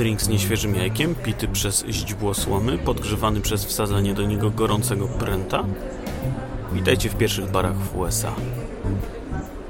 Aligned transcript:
Drink 0.00 0.22
z 0.22 0.28
nieświeżym 0.28 0.74
jajkiem, 0.74 1.14
pity 1.14 1.48
przez 1.48 1.84
źdźbło 1.88 2.34
słomy, 2.34 2.78
podgrzewany 2.78 3.40
przez 3.40 3.64
wsadzanie 3.64 4.14
do 4.14 4.22
niego 4.22 4.50
gorącego 4.50 5.08
pręta. 5.08 5.64
Witajcie 6.72 7.08
w 7.08 7.16
pierwszych 7.16 7.50
barach 7.50 7.76
w 7.76 7.96
USA. 7.96 8.32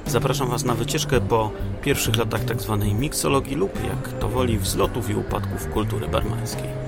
Zapraszam 0.06 0.48
Was 0.48 0.64
na 0.64 0.74
wycieczkę 0.74 1.20
po 1.20 1.50
pierwszych 1.82 2.16
latach 2.16 2.44
tzw. 2.44 2.78
Tak 2.80 3.00
miksologii 3.00 3.56
lub, 3.56 3.72
jak 3.84 4.20
to 4.20 4.28
woli, 4.28 4.58
wzlotów 4.58 5.10
i 5.10 5.14
upadków 5.14 5.68
kultury 5.68 6.08
barmańskiej. 6.08 6.79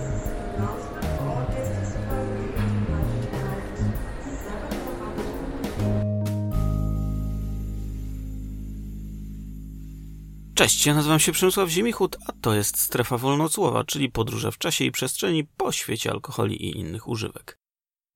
Cześć, 10.82 10.86
ja 10.86 10.94
nazywam 10.94 11.20
się 11.20 11.32
Przemysław 11.32 11.68
Ziemichut, 11.68 12.16
a 12.26 12.32
to 12.40 12.54
jest 12.54 12.78
Strefa 12.78 13.18
Wolnocłowa, 13.18 13.84
czyli 13.84 14.10
podróże 14.10 14.52
w 14.52 14.58
czasie 14.58 14.84
i 14.84 14.92
przestrzeni 14.92 15.44
po 15.44 15.72
świecie 15.72 16.10
alkoholi 16.10 16.64
i 16.66 16.78
innych 16.78 17.08
używek. 17.08 17.61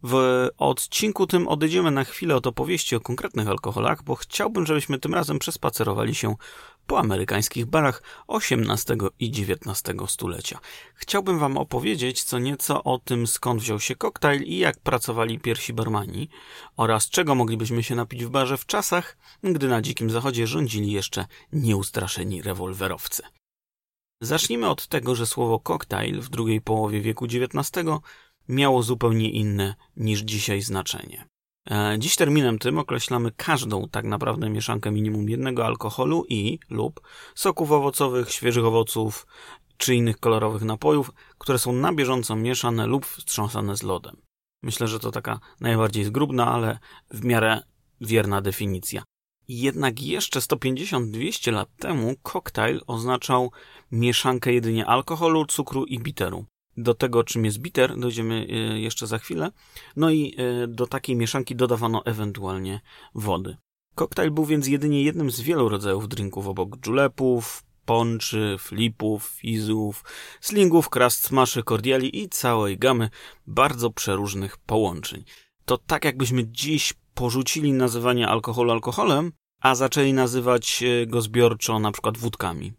W 0.02 0.48
odcinku 0.58 1.26
tym 1.26 1.48
odejdziemy 1.48 1.90
na 1.90 2.04
chwilę 2.04 2.36
od 2.36 2.46
opowieści 2.46 2.96
o 2.96 3.00
konkretnych 3.00 3.48
alkoholach, 3.48 4.02
bo 4.02 4.14
chciałbym, 4.14 4.66
żebyśmy 4.66 4.98
tym 4.98 5.14
razem 5.14 5.38
przespacerowali 5.38 6.14
się 6.14 6.34
po 6.86 6.98
amerykańskich 6.98 7.66
barach 7.66 8.02
XVIII 8.28 9.00
i 9.18 9.28
XIX 9.28 9.94
stulecia. 10.06 10.58
Chciałbym 10.94 11.38
Wam 11.38 11.56
opowiedzieć 11.56 12.22
co 12.22 12.38
nieco 12.38 12.84
o 12.84 12.98
tym, 12.98 13.26
skąd 13.26 13.60
wziął 13.60 13.80
się 13.80 13.94
koktajl 13.94 14.42
i 14.42 14.58
jak 14.58 14.80
pracowali 14.80 15.38
pierwsi 15.38 15.72
barmani, 15.72 16.28
oraz 16.76 17.08
czego 17.08 17.34
moglibyśmy 17.34 17.82
się 17.82 17.94
napić 17.94 18.24
w 18.24 18.30
barze 18.30 18.56
w 18.56 18.66
czasach, 18.66 19.16
gdy 19.42 19.68
na 19.68 19.82
Dzikim 19.82 20.10
Zachodzie 20.10 20.46
rządzili 20.46 20.92
jeszcze 20.92 21.26
nieustraszeni 21.52 22.42
rewolwerowcy. 22.42 23.22
Zacznijmy 24.20 24.68
od 24.68 24.86
tego, 24.86 25.14
że 25.14 25.26
słowo 25.26 25.60
koktajl 25.60 26.20
w 26.20 26.28
drugiej 26.28 26.60
połowie 26.60 27.00
wieku 27.00 27.24
XIX 27.24 27.86
miało 28.48 28.82
zupełnie 28.82 29.30
inne 29.30 29.74
niż 29.96 30.20
dzisiaj 30.20 30.62
znaczenie. 30.62 31.28
E, 31.70 31.96
dziś 31.98 32.16
terminem 32.16 32.58
tym 32.58 32.78
określamy 32.78 33.32
każdą 33.36 33.88
tak 33.88 34.04
naprawdę 34.04 34.50
mieszankę 34.50 34.90
minimum 34.90 35.28
jednego 35.28 35.66
alkoholu 35.66 36.24
i 36.28 36.58
lub 36.70 37.00
soków 37.34 37.72
owocowych, 37.72 38.32
świeżych 38.32 38.64
owoców 38.64 39.26
czy 39.76 39.94
innych 39.94 40.20
kolorowych 40.20 40.62
napojów, 40.62 41.10
które 41.38 41.58
są 41.58 41.72
na 41.72 41.92
bieżąco 41.92 42.36
mieszane 42.36 42.86
lub 42.86 43.06
wstrząsane 43.06 43.76
z 43.76 43.82
lodem. 43.82 44.16
Myślę, 44.62 44.88
że 44.88 44.98
to 44.98 45.10
taka 45.10 45.40
najbardziej 45.60 46.04
zgrubna, 46.04 46.52
ale 46.52 46.78
w 47.10 47.24
miarę 47.24 47.62
wierna 48.00 48.40
definicja. 48.40 49.02
Jednak 49.48 50.02
jeszcze 50.02 50.40
150-200 50.40 51.52
lat 51.52 51.68
temu 51.78 52.14
koktajl 52.22 52.80
oznaczał 52.86 53.52
mieszankę 53.92 54.52
jedynie 54.52 54.86
alkoholu, 54.86 55.46
cukru 55.46 55.84
i 55.84 55.98
biteru. 55.98 56.44
Do 56.76 56.94
tego, 56.94 57.24
czym 57.24 57.44
jest 57.44 57.58
bitter, 57.58 57.98
dojdziemy 57.98 58.46
e, 58.50 58.80
jeszcze 58.80 59.06
za 59.06 59.18
chwilę. 59.18 59.50
No 59.96 60.10
i 60.10 60.34
e, 60.38 60.66
do 60.66 60.86
takiej 60.86 61.16
mieszanki 61.16 61.56
dodawano 61.56 62.04
ewentualnie 62.04 62.80
wody. 63.14 63.56
Koktajl 63.94 64.30
był 64.30 64.44
więc 64.44 64.66
jedynie 64.66 65.02
jednym 65.02 65.30
z 65.30 65.40
wielu 65.40 65.68
rodzajów 65.68 66.08
drinków 66.08 66.46
obok 66.46 66.86
julepów, 66.86 67.62
ponczy, 67.84 68.56
flipów, 68.58 69.24
fizów, 69.24 70.04
slingów, 70.40 70.88
krast, 70.88 71.24
smaszy, 71.24 71.62
kordiali 71.62 72.22
i 72.22 72.28
całej 72.28 72.78
gamy 72.78 73.10
bardzo 73.46 73.90
przeróżnych 73.90 74.56
połączeń. 74.56 75.24
To 75.64 75.78
tak 75.78 76.04
jakbyśmy 76.04 76.46
dziś 76.46 76.94
porzucili 77.14 77.72
nazywanie 77.72 78.28
alkoholu 78.28 78.72
alkoholem, 78.72 79.32
a 79.60 79.74
zaczęli 79.74 80.12
nazywać 80.12 80.82
e, 80.82 81.06
go 81.06 81.22
zbiorczo 81.22 81.78
na 81.78 81.92
przykład 81.92 82.18
wódkami. 82.18 82.72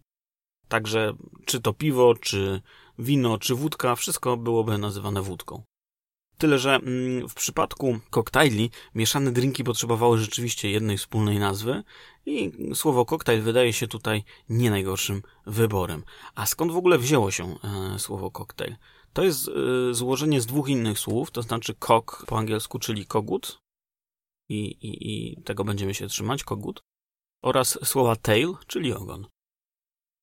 Także 0.68 1.14
czy 1.46 1.62
to 1.62 1.74
piwo, 1.74 2.16
czy 2.16 2.62
wino 3.00 3.38
czy 3.38 3.56
wódka, 3.56 3.96
wszystko 3.96 4.38
byłoby 4.38 4.78
nazywane 4.78 5.22
wódką. 5.22 5.64
Tyle, 6.38 6.60
że 6.60 6.76
mm, 6.76 7.30
w 7.30 7.34
przypadku 7.34 8.00
koktajli 8.10 8.70
mieszane 8.96 9.32
drinki 9.32 9.64
potrzebowały 9.64 10.18
rzeczywiście 10.18 10.72
jednej 10.72 10.98
wspólnej 10.98 11.40
nazwy 11.40 11.84
i 12.26 12.52
słowo 12.74 13.06
koktajl 13.06 13.42
wydaje 13.42 13.74
się 13.74 13.88
tutaj 13.88 14.24
nie 14.50 14.70
najgorszym 14.70 15.22
wyborem. 15.46 16.04
A 16.36 16.46
skąd 16.46 16.72
w 16.72 16.78
ogóle 16.78 16.98
wzięło 16.98 17.32
się 17.32 17.56
e, 17.64 18.00
słowo 18.00 18.32
koktajl? 18.32 18.76
To 19.14 19.24
jest 19.24 19.48
e, 19.48 19.94
złożenie 19.94 20.42
z 20.42 20.46
dwóch 20.46 20.70
innych 20.70 21.00
słów, 21.00 21.32
to 21.32 21.42
znaczy 21.42 21.76
kok 21.80 22.26
po 22.28 22.38
angielsku, 22.38 22.80
czyli 22.80 23.06
kogut 23.06 23.60
i, 24.50 24.66
i, 24.66 25.12
i 25.12 25.44
tego 25.44 25.64
będziemy 25.64 25.94
się 25.94 26.08
trzymać, 26.08 26.44
kogut, 26.44 26.82
oraz 27.44 27.80
słowa 27.84 28.16
tail, 28.16 28.54
czyli 28.68 28.94
ogon. 28.94 29.28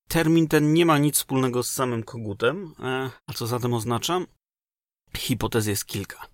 Termin 0.08 0.48
ten 0.48 0.72
nie 0.72 0.86
ma 0.86 0.98
nic 0.98 1.16
wspólnego 1.16 1.62
z 1.62 1.70
samym 1.70 2.02
kogutem. 2.02 2.74
E, 2.80 3.10
a 3.26 3.32
co 3.32 3.46
zatem 3.46 3.74
oznacza? 3.74 4.20
Hipotez 5.16 5.66
jest 5.66 5.86
kilka. 5.86 6.26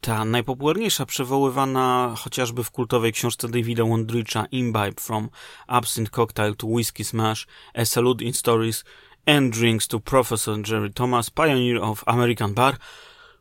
Ta 0.00 0.24
najpopularniejsza, 0.24 1.06
przywoływana 1.06 2.14
chociażby 2.18 2.64
w 2.64 2.70
kultowej 2.70 3.12
książce 3.12 3.48
Davida 3.48 3.84
Wondricha 3.84 4.46
Imbibe 4.46 5.00
from 5.00 5.28
Absinthe 5.66 6.10
Cocktail 6.10 6.56
to 6.56 6.66
Whiskey 6.66 7.04
Smash, 7.04 7.46
A 7.74 7.84
Salute 7.84 8.24
in 8.24 8.32
Stories 8.32 8.84
and 9.26 9.54
Drinks 9.54 9.88
to 9.88 10.00
Professor 10.00 10.58
Jerry 10.68 10.90
Thomas, 10.92 11.30
Pioneer 11.30 11.78
of 11.82 12.02
American 12.06 12.54
Bar. 12.54 12.76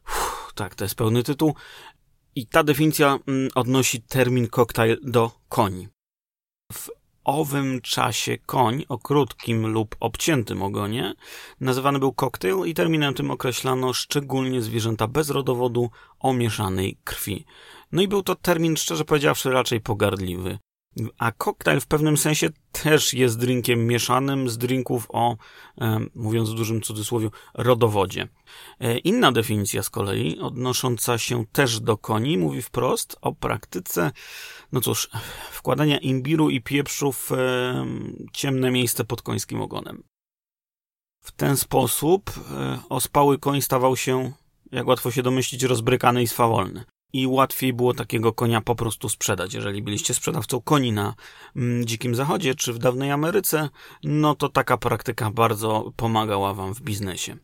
Uff, 0.07 0.53
tak, 0.55 0.75
to 0.75 0.85
jest 0.85 0.95
pełny 0.95 1.23
tytuł. 1.23 1.55
I 2.35 2.47
ta 2.47 2.63
definicja 2.63 3.19
mm, 3.28 3.49
odnosi 3.55 4.01
termin 4.01 4.47
koktajl 4.47 4.97
do 5.03 5.31
koni. 5.49 5.88
W 6.73 6.89
owym 7.24 7.82
czasie 7.82 8.38
koń 8.38 8.84
o 8.90 8.98
krótkim 8.98 9.68
lub 9.68 9.96
obciętym 10.00 10.64
ogonie 10.64 11.14
nazywany 11.59 12.00
był 12.00 12.14
koktajl 12.14 12.66
i 12.66 12.74
terminem 12.74 13.14
tym 13.14 13.32
określano 13.32 13.94
szczególnie 13.94 14.62
zwierzęta 14.62 15.08
bez 15.08 15.30
rodowodu 15.30 15.90
o 16.20 16.34
mieszanej 16.34 16.98
krwi. 17.04 17.46
No 17.92 18.02
i 18.02 18.08
był 18.08 18.24
to 18.24 18.36
termin, 18.36 18.78
szczerze 18.78 19.06
powiedziawszy, 19.06 19.52
raczej 19.52 19.82
pogardliwy. 19.82 20.59
A 21.18 21.31
koktajl 21.31 21.79
w 21.79 21.88
pewnym 21.88 22.18
sensie 22.18 22.50
też 22.72 23.13
jest 23.13 23.40
drinkiem 23.40 23.88
mieszanym 23.88 24.50
z 24.50 24.57
drinków 24.57 25.07
o, 25.09 25.38
e, 25.81 26.00
mówiąc 26.16 26.50
w 26.50 26.53
dużym 26.53 26.81
cudzysłowie, 26.81 27.29
rodowodzie. 27.53 28.28
E, 28.79 28.97
inna 28.97 29.31
definicja 29.31 29.84
z 29.84 29.90
kolei, 29.90 30.40
odnosząca 30.40 31.18
się 31.18 31.46
też 31.46 31.79
do 31.79 31.97
koni, 31.97 32.38
mówi 32.38 32.62
wprost 32.62 33.18
o 33.22 33.34
praktyce, 33.34 34.12
no 34.72 34.81
cóż, 34.81 35.09
wkładania 35.52 35.97
imbiru 36.00 36.50
i 36.50 36.62
pieprzu 36.62 37.12
w 37.12 37.31
e, 37.31 37.85
ciemne 38.34 38.72
miejsce 38.72 39.03
pod 39.06 39.22
końskim 39.22 39.62
ogonem. 39.62 40.03
W 41.23 41.31
ten 41.31 41.58
sposób 41.58 42.31
ospały 42.90 43.40
koń 43.40 43.62
stawał 43.62 43.97
się, 43.97 44.31
jak 44.72 44.88
łatwo 44.88 45.12
się 45.12 45.23
domyślić, 45.23 45.63
rozbrykany 45.63 46.23
i 46.23 46.28
swawolny 46.28 46.85
i 47.13 47.27
łatwiej 47.27 47.73
było 47.73 47.94
takiego 47.94 48.33
konia 48.33 48.61
po 48.61 48.75
prostu 48.75 49.09
sprzedać. 49.09 49.53
Jeżeli 49.53 49.81
byliście 49.81 50.13
sprzedawcą 50.13 50.61
koni 50.61 50.91
na 50.91 51.13
mm, 51.55 51.85
Dzikim 51.85 52.16
Zachodzie 52.16 52.55
czy 52.55 52.73
w 52.73 52.77
dawnej 52.77 53.11
Ameryce, 53.11 53.69
no 54.03 54.35
to 54.35 54.49
taka 54.49 54.77
praktyka 54.77 55.31
bardzo 55.31 55.91
pomagała 55.95 56.53
wam 56.53 56.73
w 56.73 56.81
biznesie. 56.81 57.38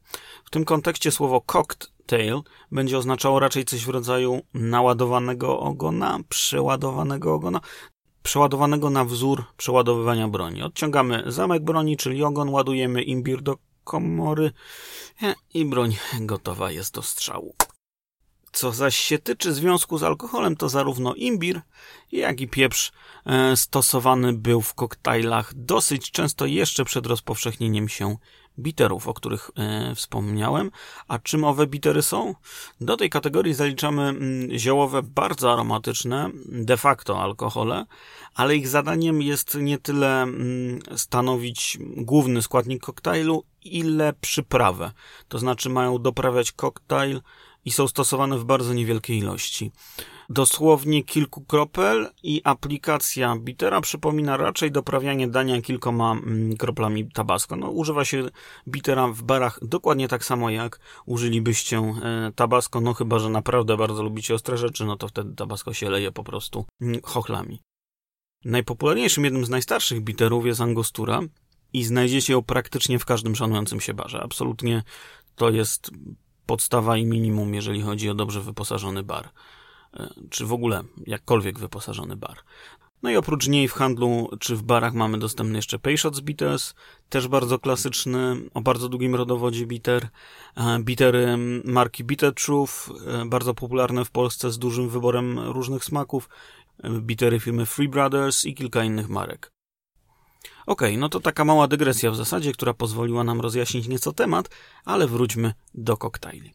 W 0.45 0.49
tym 0.49 0.65
kontekście 0.65 1.11
słowo 1.11 1.41
cocktail 1.41 2.41
będzie 2.71 2.97
oznaczało 2.97 3.39
raczej 3.39 3.65
coś 3.65 3.85
w 3.85 3.89
rodzaju 3.89 4.41
naładowanego 4.53 5.59
ogona, 5.59 6.19
przeładowanego 6.29 7.33
ogona, 7.33 7.61
przeładowanego 8.23 8.89
na 8.89 9.05
wzór 9.05 9.43
przeładowywania 9.57 10.27
broni. 10.27 10.61
Odciągamy 10.61 11.23
zamek 11.27 11.63
broni, 11.63 11.97
czyli 11.97 12.23
ogon, 12.23 12.49
ładujemy 12.49 13.03
imbir 13.03 13.41
do 13.41 13.55
komory 13.83 14.51
e, 15.23 15.35
i 15.53 15.65
broń 15.65 15.95
gotowa 16.19 16.71
jest 16.71 16.93
do 16.93 17.01
strzału. 17.01 17.55
Co 18.57 18.71
zaś 18.71 18.95
się 18.95 19.19
tyczy 19.19 19.53
związku 19.53 19.97
z 19.97 20.03
alkoholem, 20.03 20.55
to 20.55 20.69
zarówno 20.69 21.13
imbir, 21.15 21.61
jak 22.11 22.41
i 22.41 22.47
pieprz 22.47 22.91
e, 23.25 23.57
stosowany 23.57 24.33
był 24.33 24.61
w 24.61 24.73
koktajlach 24.73 25.53
dosyć 25.53 26.11
często 26.11 26.45
jeszcze 26.45 26.85
przed 26.85 27.05
rozpowszechnieniem 27.05 27.89
się 27.89 28.17
biterów, 28.59 29.07
o 29.07 29.13
których 29.13 29.51
e, 29.55 29.95
wspomniałem. 29.95 30.71
A 31.07 31.19
czym 31.19 31.43
owe 31.43 31.67
bitery 31.67 32.01
są? 32.01 32.35
Do 32.81 32.97
tej 32.97 33.09
kategorii 33.09 33.53
zaliczamy 33.53 34.03
mm, 34.03 34.57
ziołowe, 34.57 35.03
bardzo 35.03 35.53
aromatyczne, 35.53 36.29
de 36.45 36.77
facto 36.77 37.21
alkohole, 37.21 37.85
ale 38.35 38.55
ich 38.55 38.67
zadaniem 38.67 39.21
jest 39.21 39.57
nie 39.61 39.77
tyle 39.77 40.21
mm, 40.21 40.79
stanowić 40.95 41.77
główny 41.81 42.41
składnik 42.41 42.83
koktajlu, 42.83 43.43
ile 43.63 44.13
przyprawę. 44.21 44.91
To 45.27 45.39
znaczy 45.39 45.69
mają 45.69 45.99
doprawiać 45.99 46.51
koktajl 46.51 47.21
i 47.67 47.71
są 47.71 47.87
stosowane 47.87 48.37
w 48.37 48.45
bardzo 48.45 48.73
niewielkiej 48.73 49.17
ilości. 49.17 49.71
Dosłownie 50.29 51.03
kilku 51.03 51.41
kropel 51.41 52.09
i 52.23 52.41
aplikacja 52.43 53.35
bitera 53.39 53.81
przypomina 53.81 54.37
raczej 54.37 54.71
doprawianie 54.71 55.27
dania 55.27 55.61
kilkoma 55.61 56.11
mm, 56.11 56.57
kroplami 56.57 57.11
tabasco. 57.11 57.55
No, 57.55 57.69
używa 57.69 58.05
się 58.05 58.29
bitera 58.67 59.07
w 59.07 59.23
barach 59.23 59.59
dokładnie 59.61 60.07
tak 60.07 60.25
samo 60.25 60.49
jak 60.49 60.79
użylibyście 61.05 61.77
e, 61.77 62.31
tabasco, 62.35 62.81
no 62.81 62.93
chyba, 62.93 63.19
że 63.19 63.29
naprawdę 63.29 63.77
bardzo 63.77 64.03
lubicie 64.03 64.35
ostre 64.35 64.57
rzeczy, 64.57 64.85
no 64.85 64.95
to 64.95 65.07
wtedy 65.07 65.35
tabasco 65.35 65.73
się 65.73 65.89
leje 65.89 66.11
po 66.11 66.23
prostu 66.23 66.65
mm, 66.81 67.01
chochlami. 67.03 67.61
Najpopularniejszym, 68.45 69.23
jednym 69.23 69.45
z 69.45 69.49
najstarszych 69.49 70.01
biterów 70.01 70.45
jest 70.45 70.61
Angostura, 70.61 71.21
i 71.73 71.83
znajdziecie 71.83 72.33
ją 72.33 72.41
praktycznie 72.41 72.99
w 72.99 73.05
każdym 73.05 73.35
szanującym 73.35 73.81
się 73.81 73.93
barze. 73.93 74.21
Absolutnie 74.23 74.83
to 75.35 75.49
jest 75.49 75.91
podstawa 76.47 76.97
i 76.97 77.05
minimum, 77.05 77.53
jeżeli 77.53 77.81
chodzi 77.81 78.09
o 78.09 78.13
dobrze 78.13 78.41
wyposażony 78.41 79.03
bar. 79.03 79.29
E, 79.93 80.09
czy 80.29 80.45
w 80.45 80.53
ogóle 80.53 80.83
jakkolwiek 81.07 81.59
wyposażony 81.59 82.15
bar. 82.15 82.37
No 83.03 83.09
i 83.09 83.15
oprócz 83.15 83.47
niej 83.47 83.67
w 83.67 83.73
handlu 83.73 84.29
czy 84.39 84.55
w 84.55 84.63
barach 84.63 84.93
mamy 84.93 85.17
dostępny 85.17 85.55
jeszcze 85.57 85.79
Payshots 85.79 86.19
Bitters, 86.19 86.73
też 87.09 87.27
bardzo 87.27 87.59
klasyczny, 87.59 88.35
o 88.53 88.61
bardzo 88.61 88.89
długim 88.89 89.15
rodowodzie 89.15 89.65
bitter. 89.65 90.07
E, 90.55 90.79
bitery 90.79 91.37
marki 91.63 92.03
Bitter 92.03 92.33
Truth, 92.33 92.73
e, 93.07 93.25
bardzo 93.25 93.53
popularne 93.53 94.05
w 94.05 94.11
Polsce 94.11 94.51
z 94.51 94.59
dużym 94.59 94.89
wyborem 94.89 95.39
różnych 95.39 95.83
smaków. 95.83 96.29
Bitery 96.99 97.39
firmy 97.39 97.65
Free 97.65 97.89
Brothers 97.89 98.45
i 98.45 98.55
kilka 98.55 98.83
innych 98.83 99.09
marek. 99.09 99.56
Ok, 100.65 100.81
no 100.97 101.09
to 101.09 101.19
taka 101.19 101.45
mała 101.45 101.67
dygresja 101.67 102.11
w 102.11 102.15
zasadzie, 102.15 102.51
która 102.51 102.73
pozwoliła 102.73 103.23
nam 103.23 103.41
rozjaśnić 103.41 103.87
nieco 103.87 104.13
temat, 104.13 104.49
ale 104.85 105.07
wróćmy 105.07 105.53
do 105.73 105.97
koktajli. 105.97 106.53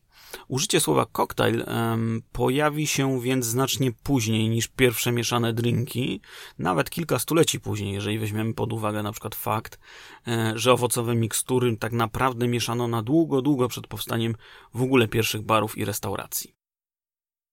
Użycie 0.49 0.81
słowa 0.81 1.07
koktajl 1.13 1.65
um, 1.67 2.23
pojawi 2.33 2.87
się 2.87 3.21
więc 3.21 3.47
znacznie 3.47 3.93
później 4.03 4.49
niż 4.49 4.69
pierwsze 4.69 5.13
mieszane 5.13 5.53
drinki, 5.53 6.21
nawet 6.59 6.91
kilka 6.91 7.19
stuleci 7.19 7.61
później, 7.61 7.93
jeżeli 7.93 8.19
weźmiemy 8.19 8.55
pod 8.55 8.73
uwagę 8.73 9.03
na 9.03 9.13
przykład 9.13 9.35
fakt, 9.35 9.79
e, 10.27 10.53
że 10.57 10.73
owocowe 10.73 11.15
mikstury 11.15 11.77
tak 11.77 11.93
naprawdę 11.93 12.49
mieszano 12.49 12.89
na 12.89 13.03
długo, 13.03 13.43
długo 13.43 13.69
przed 13.69 13.87
powstaniem 13.87 14.35
w 14.75 14.83
ogóle 14.83 15.09
pierwszych 15.09 15.43
barów 15.43 15.79
i 15.79 15.85
restauracji. 15.85 16.55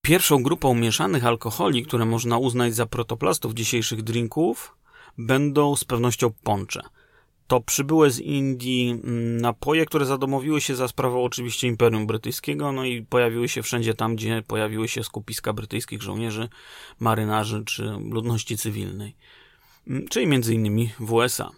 Pierwszą 0.02 0.44
grupą 0.44 0.76
mieszanych 0.76 1.26
alkoholi, 1.26 1.86
które 1.86 2.06
można 2.06 2.38
uznać 2.38 2.76
za 2.76 2.86
protoplastów 2.86 3.54
dzisiejszych 3.54 4.02
drinków, 4.02 4.79
będą 5.18 5.76
z 5.76 5.84
pewnością 5.84 6.32
poncze. 6.44 6.82
To 7.48 7.62
przybyłe 7.62 8.12
z 8.12 8.20
Indii 8.20 8.90
mm, 8.90 9.42
napoje, 9.42 9.86
które 9.86 10.06
zadomowiły 10.06 10.62
się 10.62 10.76
za 10.76 10.88
sprawą 10.88 11.24
oczywiście 11.24 11.68
Imperium 11.68 12.08
Brytyjskiego, 12.08 12.72
no 12.72 12.86
i 12.86 13.02
pojawiły 13.02 13.50
się 13.50 13.64
wszędzie 13.64 13.94
tam, 13.94 14.16
gdzie 14.16 14.44
pojawiły 14.48 14.88
się 14.88 15.04
skupiska 15.04 15.54
brytyjskich 15.54 16.02
żołnierzy, 16.02 16.50
marynarzy 17.00 17.64
czy 17.66 17.84
ludności 18.10 18.58
cywilnej, 18.58 19.16
mm, 19.88 20.08
czyli 20.08 20.28
między 20.28 20.54
innymi 20.54 20.90
w 21.00 21.14
USA. 21.14 21.52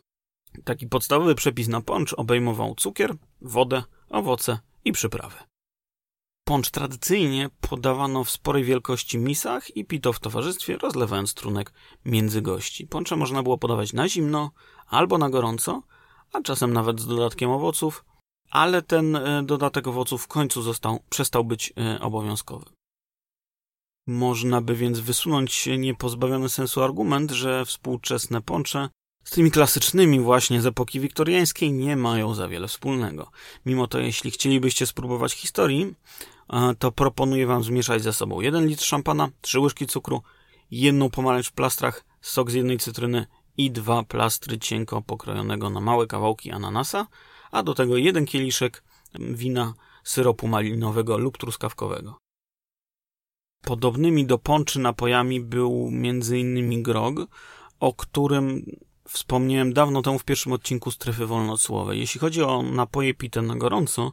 Taki 0.64 0.88
podstawowy 0.88 1.36
przepis 1.36 1.68
na 1.68 1.82
poncz 1.82 2.14
obejmował 2.14 2.76
cukier, 2.76 3.16
wodę, 3.42 3.84
owoce 4.10 4.60
i 4.86 4.92
przyprawy. 4.92 5.51
Poncz 6.52 6.70
tradycyjnie 6.70 7.50
podawano 7.62 8.24
w 8.24 8.30
sporej 8.30 8.64
wielkości 8.64 9.18
misach 9.18 9.78
i 9.78 9.86
pito 9.86 10.14
w 10.14 10.20
towarzystwie, 10.20 10.78
rozlewając 10.78 11.34
trunek 11.34 11.74
między 12.06 12.42
gości. 12.42 12.88
Poncze 12.88 13.16
można 13.16 13.44
było 13.44 13.58
podawać 13.58 13.94
na 13.94 14.10
zimno 14.10 14.52
albo 14.88 15.18
na 15.18 15.30
gorąco, 15.30 15.84
a 16.34 16.42
czasem 16.42 16.74
nawet 16.74 17.00
z 17.00 17.08
dodatkiem 17.08 17.50
owoców, 17.50 18.06
ale 18.50 18.82
ten 18.82 19.16
e, 19.16 19.44
dodatek 19.44 19.88
owoców 19.88 20.24
w 20.24 20.28
końcu 20.28 20.62
został, 20.62 21.00
przestał 21.10 21.44
być 21.44 21.74
e, 21.78 22.00
obowiązkowy. 22.02 22.66
Można 24.08 24.62
by 24.62 24.76
więc 24.76 25.00
wysunąć 25.00 25.70
niepozbawiony 25.78 26.50
sensu 26.50 26.84
argument, 26.84 27.32
że 27.32 27.66
współczesne 27.66 28.42
poncze 28.42 28.90
z 29.24 29.32
tymi 29.32 29.52
klasycznymi 29.52 30.20
właśnie 30.20 30.62
z 30.62 30.66
epoki 30.66 31.00
wiktoriańskiej 31.00 31.72
nie 31.72 31.96
mają 31.96 32.34
za 32.34 32.48
wiele 32.48 32.68
wspólnego. 32.68 33.32
Mimo 33.66 33.88
to, 33.88 34.00
jeśli 34.00 34.32
chcielibyście 34.32 34.88
spróbować 34.88 35.34
historii, 35.34 35.96
to 36.80 36.92
proponuję 36.92 37.48
Wam 37.48 37.64
zmieszać 37.64 38.04
ze 38.04 38.14
sobą 38.14 38.42
1 38.42 38.68
litr 38.68 38.84
szampana, 38.84 39.30
3 39.42 39.60
łyżki 39.60 39.88
cukru, 39.88 40.22
jedną 40.72 41.10
pomarańcz 41.10 41.50
w 41.50 41.54
plastrach, 41.54 42.06
sok 42.22 42.52
z 42.52 42.54
jednej 42.54 42.78
cytryny 42.78 43.26
i 43.58 43.72
dwa 43.72 44.04
plastry 44.04 44.60
cienko 44.60 45.02
pokrojonego 45.02 45.70
na 45.70 45.82
małe 45.82 46.08
kawałki 46.08 46.52
ananasa, 46.52 47.08
a 47.52 47.64
do 47.64 47.74
tego 47.74 47.98
jeden 47.98 48.26
kieliszek 48.26 48.84
wina 49.20 49.74
syropu 50.04 50.48
malinowego 50.48 51.18
lub 51.18 51.38
truskawkowego. 51.38 52.18
Podobnymi 53.62 54.26
do 54.26 54.38
ponczy 54.38 54.80
napojami 54.80 55.42
był 55.42 55.90
m.in. 55.92 56.84
grog, 56.84 57.16
o 57.80 57.94
którym 57.94 58.66
wspomniałem 59.08 59.74
dawno 59.74 60.02
temu 60.02 60.20
w 60.20 60.24
pierwszym 60.24 60.54
odcinku 60.54 60.92
Strefy 60.92 61.26
Wolnocłowej. 61.26 62.00
Jeśli 62.00 62.20
chodzi 62.20 62.44
o 62.44 62.62
napoje 62.62 63.14
pite 63.14 63.42
na 63.42 63.56
gorąco, 63.56 64.12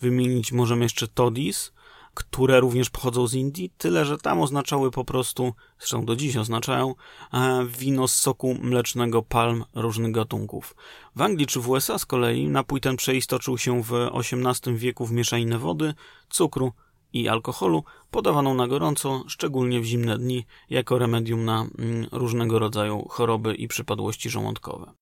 wymienić 0.00 0.52
możemy 0.52 0.82
jeszcze 0.82 1.08
todis, 1.08 1.72
które 2.18 2.60
również 2.60 2.90
pochodzą 2.90 3.26
z 3.26 3.34
Indii, 3.34 3.70
tyle 3.78 4.04
że 4.04 4.18
tam 4.18 4.40
oznaczały 4.40 4.90
po 4.90 5.04
prostu, 5.04 5.52
zresztą 5.78 6.04
do 6.04 6.16
dziś 6.16 6.36
oznaczają, 6.36 6.94
e, 7.32 7.66
wino 7.78 8.08
z 8.08 8.14
soku 8.14 8.54
mlecznego 8.62 9.22
palm 9.22 9.64
różnych 9.74 10.12
gatunków. 10.12 10.76
W 11.16 11.22
Anglii 11.22 11.46
czy 11.46 11.60
w 11.60 11.68
USA 11.68 11.98
z 11.98 12.06
kolei 12.06 12.48
napój 12.48 12.80
ten 12.80 12.96
przeistoczył 12.96 13.58
się 13.58 13.82
w 13.82 13.92
XVIII 13.92 14.76
wieku 14.76 15.06
w 15.06 15.12
mieszaninę 15.12 15.58
wody, 15.58 15.94
cukru 16.30 16.72
i 17.12 17.28
alkoholu, 17.28 17.84
podawaną 18.10 18.54
na 18.54 18.68
gorąco, 18.68 19.24
szczególnie 19.28 19.80
w 19.80 19.84
zimne 19.84 20.18
dni, 20.18 20.46
jako 20.70 20.98
remedium 20.98 21.44
na 21.44 21.66
mm, 21.78 22.06
różnego 22.12 22.58
rodzaju 22.58 23.06
choroby 23.08 23.54
i 23.54 23.68
przypadłości 23.68 24.30
żołądkowe. 24.30 24.92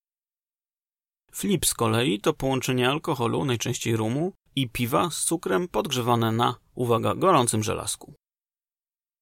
Flip 1.33 1.67
z 1.67 1.75
kolei 1.75 2.21
to 2.21 2.33
połączenie 2.33 2.89
alkoholu, 2.89 3.45
najczęściej 3.45 3.97
rumu, 3.97 4.33
i 4.57 4.69
piwa 4.69 5.11
z 5.11 5.25
cukrem 5.25 5.69
podgrzewane 5.69 6.33
na, 6.33 6.55
uwaga, 6.75 7.15
gorącym 7.15 7.63
żelazku. 7.63 8.15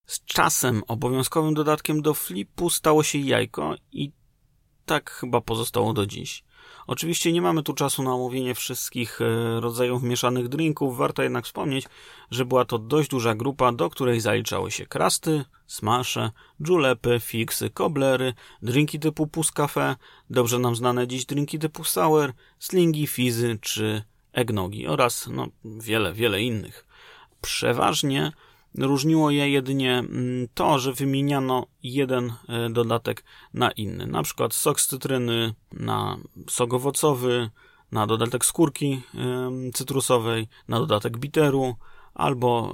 Z 0.07 0.25
czasem 0.25 0.83
obowiązkowym 0.89 1.55
dodatkiem 1.55 2.03
do 2.03 2.15
flipu 2.15 2.71
stało 2.71 3.03
się 3.03 3.19
jajko 3.19 3.75
i 3.93 4.13
tak 4.87 5.11
chyba 5.11 5.41
pozostało 5.41 5.93
do 5.93 6.07
dziś. 6.07 6.45
Oczywiście 6.87 7.33
nie 7.33 7.43
mamy 7.43 7.63
tu 7.63 7.75
czasu 7.75 8.03
na 8.03 8.15
omówienie 8.15 8.55
wszystkich 8.55 9.21
e, 9.21 9.61
rodzajów 9.61 10.03
mieszanych 10.03 10.49
drinków, 10.49 10.97
warto 10.97 11.23
jednak 11.23 11.45
wspomnieć, 11.45 11.87
że 12.31 12.45
była 12.45 12.65
to 12.65 12.79
dość 12.79 13.11
duża 13.11 13.35
grupa, 13.35 13.73
do 13.73 13.91
której 13.91 14.21
zaliczały 14.21 14.71
się 14.71 14.87
krasty, 14.87 15.45
smasze, 15.67 16.31
julepy, 16.61 17.21
fiksy, 17.21 17.71
koblery, 17.71 18.35
drinki 18.63 18.99
typu 18.99 19.27
puskafe, 19.27 19.97
dobrze 20.31 20.59
nam 20.59 20.77
znane 20.77 21.09
dziś 21.09 21.27
drinki 21.27 21.59
typu 21.59 21.85
sour, 21.85 22.33
slingi, 22.59 23.07
fizy 23.07 23.59
czy 23.61 24.03
eggnogi 24.35 24.87
oraz 24.87 25.29
no, 25.33 25.47
wiele, 25.65 26.13
wiele 26.13 26.43
innych. 26.43 26.87
Przeważnie 27.41 28.33
różniło 28.79 29.31
je 29.31 29.51
jedynie 29.51 29.99
mm, 29.99 30.49
to, 30.55 30.79
że 30.79 30.93
wymieniano 30.93 31.67
jeden 31.83 32.33
e, 32.49 32.71
dodatek 32.71 33.25
na 33.55 33.71
inny. 33.71 34.07
Na 34.07 34.23
przykład 34.23 34.55
sok 34.55 34.81
z 34.81 34.87
cytryny 34.87 35.55
na 35.73 36.19
sok 36.51 36.75
owocowy, 36.75 37.51
na 37.93 38.07
dodatek 38.07 38.45
skórki 38.45 39.03
cytrusowej, 39.75 40.49
na 40.69 40.79
dodatek 40.79 41.19
biteru, 41.19 41.77
albo 42.15 42.73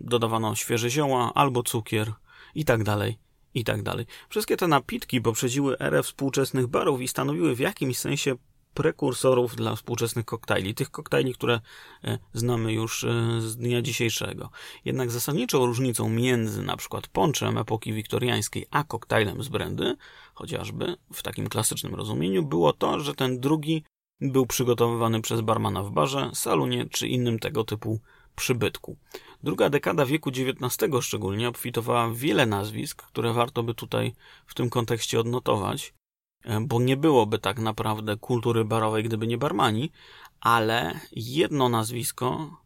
dodawano 0.00 0.54
świeże 0.54 0.90
zioła, 0.90 1.34
albo 1.34 1.62
cukier 1.62 2.12
i 2.54 2.64
tak 2.64 2.84
dalej, 2.84 3.18
i 3.54 3.64
tak 3.64 3.82
dalej. 3.82 4.06
Wszystkie 4.28 4.56
te 4.56 4.68
napitki 4.68 5.20
poprzedziły 5.20 5.78
erę 5.78 6.02
współczesnych 6.02 6.66
barów 6.66 7.00
i 7.00 7.08
stanowiły 7.08 7.54
w 7.54 7.58
jakimś 7.58 7.98
sensie 7.98 8.34
prekursorów 8.78 9.56
dla 9.56 9.76
współczesnych 9.76 10.24
koktajli, 10.24 10.74
tych 10.74 10.90
koktajli, 10.90 11.34
które 11.34 11.60
e, 12.04 12.18
znamy 12.32 12.72
już 12.72 13.04
e, 13.04 13.40
z 13.40 13.56
dnia 13.56 13.82
dzisiejszego. 13.82 14.50
Jednak 14.84 15.10
zasadniczą 15.10 15.66
różnicą 15.66 16.08
między 16.08 16.62
na 16.62 16.76
przykład 16.76 17.08
ponczem 17.08 17.58
epoki 17.58 17.92
wiktoriańskiej 17.92 18.66
a 18.70 18.84
koktajlem 18.84 19.42
z 19.42 19.48
brandy, 19.48 19.96
chociażby 20.34 20.96
w 21.12 21.22
takim 21.22 21.48
klasycznym 21.48 21.94
rozumieniu, 21.94 22.42
było 22.42 22.72
to, 22.72 23.00
że 23.00 23.14
ten 23.14 23.40
drugi 23.40 23.84
był 24.20 24.46
przygotowywany 24.46 25.20
przez 25.20 25.40
barmana 25.40 25.82
w 25.82 25.90
barze, 25.90 26.30
salonie 26.34 26.86
czy 26.90 27.08
innym 27.08 27.38
tego 27.38 27.64
typu 27.64 28.00
przybytku. 28.36 28.96
Druga 29.42 29.70
dekada 29.70 30.06
wieku 30.06 30.30
XIX 30.30 30.92
szczególnie 31.00 31.48
obfitowała 31.48 32.10
wiele 32.14 32.46
nazwisk, 32.46 33.02
które 33.02 33.32
warto 33.32 33.62
by 33.62 33.74
tutaj 33.74 34.12
w 34.46 34.54
tym 34.54 34.70
kontekście 34.70 35.20
odnotować. 35.20 35.97
E, 36.44 36.60
bo 36.60 36.80
nie 36.80 36.96
byłoby 36.96 37.38
tak 37.38 37.58
naprawdę 37.58 38.16
kultury 38.16 38.64
barowej, 38.64 39.04
gdyby 39.04 39.26
nie 39.26 39.38
barmani, 39.38 39.92
ale 40.40 41.00
jedno 41.12 41.68
nazwisko 41.68 42.56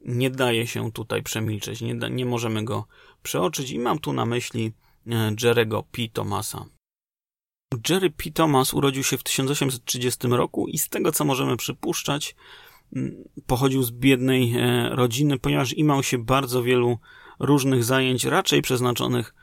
nie 0.00 0.30
daje 0.30 0.66
się 0.66 0.92
tutaj 0.92 1.22
przemilczeć, 1.22 1.80
nie, 1.80 1.94
da, 1.94 2.08
nie 2.08 2.26
możemy 2.26 2.64
go 2.64 2.86
przeoczyć 3.22 3.70
i 3.70 3.78
mam 3.78 3.98
tu 3.98 4.12
na 4.12 4.26
myśli 4.26 4.72
e, 5.06 5.34
Jerego 5.42 5.82
P. 5.82 6.02
Thomasa. 6.12 6.64
Jerry 7.88 8.10
P. 8.10 8.30
Thomas 8.30 8.74
urodził 8.74 9.02
się 9.02 9.18
w 9.18 9.22
1830 9.22 10.28
roku 10.28 10.68
i 10.68 10.78
z 10.78 10.88
tego 10.88 11.12
co 11.12 11.24
możemy 11.24 11.56
przypuszczać, 11.56 12.36
pochodził 13.46 13.82
z 13.82 13.90
biednej 13.90 14.54
e, 14.56 14.88
rodziny, 14.88 15.38
ponieważ 15.38 15.72
imał 15.72 16.02
się 16.02 16.18
bardzo 16.18 16.62
wielu 16.62 16.98
różnych 17.38 17.84
zajęć, 17.84 18.24
raczej 18.24 18.62
przeznaczonych 18.62 19.34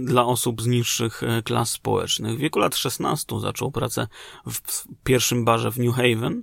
dla 0.00 0.26
osób 0.26 0.62
z 0.62 0.66
niższych 0.66 1.22
e, 1.22 1.42
klas 1.42 1.70
społecznych. 1.70 2.36
W 2.36 2.40
wieku 2.40 2.58
lat 2.58 2.76
16 2.76 3.40
zaczął 3.40 3.70
pracę 3.70 4.08
w 4.46 4.84
pierwszym 5.04 5.44
barze 5.44 5.70
w 5.70 5.78
New 5.78 5.94
Haven, 5.94 6.42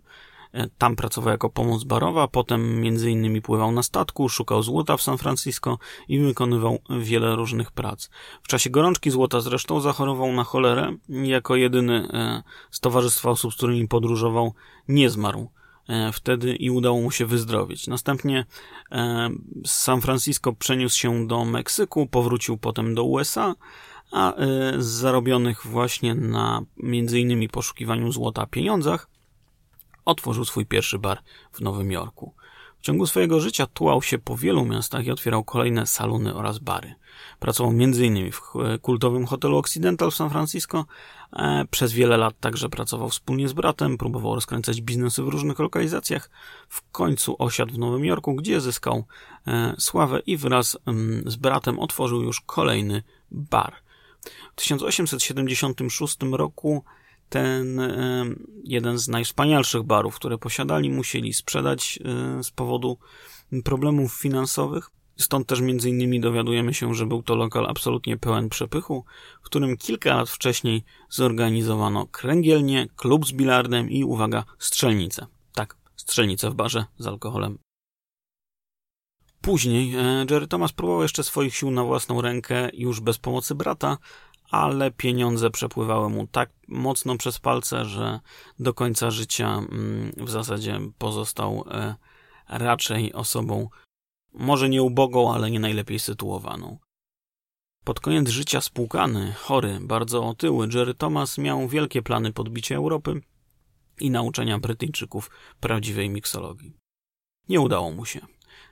E, 0.53 0.69
tam 0.77 0.95
pracował 0.95 1.31
jako 1.31 1.49
pomoc 1.49 1.83
barowa, 1.83 2.27
potem 2.27 2.81
między 2.81 3.11
innymi 3.11 3.41
pływał 3.41 3.71
na 3.71 3.83
statku, 3.83 4.29
szukał 4.29 4.63
złota 4.63 4.97
w 4.97 5.01
San 5.01 5.17
Francisco 5.17 5.77
i 6.07 6.19
wykonywał 6.19 6.79
wiele 6.99 7.35
różnych 7.35 7.71
prac. 7.71 8.09
W 8.43 8.47
czasie 8.47 8.69
gorączki 8.69 9.11
złota 9.11 9.41
zresztą 9.41 9.81
zachorował 9.81 10.31
na 10.31 10.43
cholerę 10.43 10.95
jako 11.09 11.55
jedyny 11.55 12.07
e, 12.13 12.43
z 12.71 12.79
towarzystwa 12.79 13.29
osób, 13.29 13.53
z 13.53 13.55
którymi 13.55 13.87
podróżował, 13.87 14.53
nie 14.87 15.09
zmarł 15.09 15.41
e, 15.41 15.60
wtedy 16.13 16.55
i 16.55 16.69
udało 16.69 17.01
mu 17.01 17.11
się 17.11 17.25
wyzdrowieć. 17.25 17.87
Następnie 17.87 18.45
z 19.65 19.71
San 19.71 20.01
Francisco 20.01 20.53
przeniósł 20.53 20.97
się 20.97 21.27
do 21.27 21.45
Meksyku, 21.45 22.07
powrócił 22.07 22.57
potem 22.57 22.95
do 22.95 23.03
USA, 23.03 23.55
a 24.11 24.33
z 24.77 24.85
zarobionych 24.85 25.65
właśnie 25.65 26.15
na 26.15 26.61
innymi 27.13 27.49
poszukiwaniu 27.49 28.11
złota 28.11 28.45
pieniądzach 28.45 29.09
otworzył 30.05 30.45
swój 30.45 30.65
pierwszy 30.65 30.99
bar 30.99 31.21
w 31.51 31.61
Nowym 31.61 31.91
Jorku. 31.91 32.33
W 32.79 32.83
ciągu 32.83 33.07
swojego 33.07 33.39
życia 33.39 33.67
tułał 33.67 34.01
się 34.01 34.17
po 34.19 34.37
wielu 34.37 34.65
miastach 34.65 35.05
i 35.05 35.11
otwierał 35.11 35.43
kolejne 35.43 35.87
salony 35.87 36.35
oraz 36.35 36.59
bary. 36.59 36.95
Pracował 37.41 37.71
m.in. 37.71 38.31
w 38.31 38.41
kultowym 38.81 39.25
hotelu 39.25 39.57
Occidental 39.57 40.11
w 40.11 40.15
San 40.15 40.29
Francisco. 40.29 40.85
E, 41.33 41.65
przez 41.71 41.93
wiele 41.93 42.17
lat 42.17 42.39
także 42.39 42.69
pracował 42.69 43.09
wspólnie 43.09 43.49
z 43.49 43.53
bratem, 43.53 43.97
próbował 43.97 44.35
rozkręcać 44.35 44.81
biznesy 44.81 45.23
w 45.23 45.27
różnych 45.27 45.59
lokalizacjach. 45.59 46.29
W 46.69 46.91
końcu 46.91 47.35
osiadł 47.39 47.73
w 47.73 47.77
Nowym 47.77 48.05
Jorku, 48.05 48.35
gdzie 48.35 48.61
zyskał 48.61 49.05
e, 49.47 49.75
sławę 49.79 50.19
i 50.25 50.37
wraz 50.37 50.77
z 51.25 51.35
bratem 51.35 51.79
otworzył 51.79 52.21
już 52.21 52.41
kolejny 52.41 53.03
bar. 53.31 53.75
W 54.51 54.55
1876 54.55 56.17
roku 56.31 56.83
ten 57.29 57.81
jeden 58.63 58.97
z 58.97 59.07
najwspanialszych 59.07 59.83
barów, 59.83 60.15
które 60.15 60.37
posiadali, 60.37 60.89
musieli 60.89 61.33
sprzedać 61.33 61.99
e, 62.39 62.43
z 62.43 62.51
powodu 62.51 62.97
problemów 63.63 64.13
finansowych. 64.13 64.89
Stąd 65.21 65.47
też 65.47 65.61
między 65.61 65.89
innymi 65.89 66.19
dowiadujemy 66.19 66.73
się, 66.73 66.93
że 66.93 67.05
był 67.05 67.23
to 67.23 67.35
lokal 67.35 67.65
absolutnie 67.69 68.17
pełen 68.17 68.49
przepychu, 68.49 69.05
w 69.41 69.45
którym 69.45 69.77
kilka 69.77 70.15
lat 70.15 70.29
wcześniej 70.29 70.83
zorganizowano 71.09 72.05
kręgielnię, 72.05 72.87
klub 72.95 73.27
z 73.27 73.31
bilardem 73.31 73.89
i, 73.89 74.03
uwaga, 74.03 74.43
strzelnicę. 74.59 75.27
Tak, 75.53 75.77
strzelnicę 75.95 76.49
w 76.49 76.53
barze 76.53 76.85
z 76.97 77.07
alkoholem. 77.07 77.57
Później 79.41 79.95
e, 79.95 80.25
Jerry 80.29 80.47
Thomas 80.47 80.71
próbował 80.71 81.01
jeszcze 81.01 81.23
swoich 81.23 81.55
sił 81.55 81.71
na 81.71 81.83
własną 81.83 82.21
rękę, 82.21 82.69
już 82.73 82.99
bez 82.99 83.17
pomocy 83.17 83.55
brata, 83.55 83.97
ale 84.51 84.91
pieniądze 84.91 85.49
przepływały 85.49 86.09
mu 86.09 86.27
tak 86.27 86.49
mocno 86.67 87.17
przez 87.17 87.39
palce, 87.39 87.85
że 87.85 88.19
do 88.59 88.73
końca 88.73 89.11
życia 89.11 89.47
mm, 89.49 90.11
w 90.17 90.29
zasadzie 90.29 90.79
pozostał 90.97 91.65
e, 91.71 91.95
raczej 92.49 93.13
osobą 93.13 93.69
może 94.33 94.69
nie 94.69 94.83
ubogą, 94.83 95.33
ale 95.33 95.51
nie 95.51 95.59
najlepiej 95.59 95.99
sytuowaną. 95.99 96.77
Pod 97.83 97.99
koniec 97.99 98.29
życia 98.29 98.61
spłukany, 98.61 99.33
chory, 99.33 99.79
bardzo 99.81 100.27
otyły, 100.27 100.67
Jerry 100.73 100.93
Thomas 100.93 101.37
miał 101.37 101.67
wielkie 101.67 102.01
plany 102.01 102.33
podbicia 102.33 102.75
Europy 102.75 103.21
i 103.99 104.11
nauczenia 104.11 104.59
Brytyjczyków 104.59 105.31
prawdziwej 105.59 106.09
miksologii. 106.09 106.77
Nie 107.49 107.61
udało 107.61 107.91
mu 107.91 108.05
się. 108.05 108.19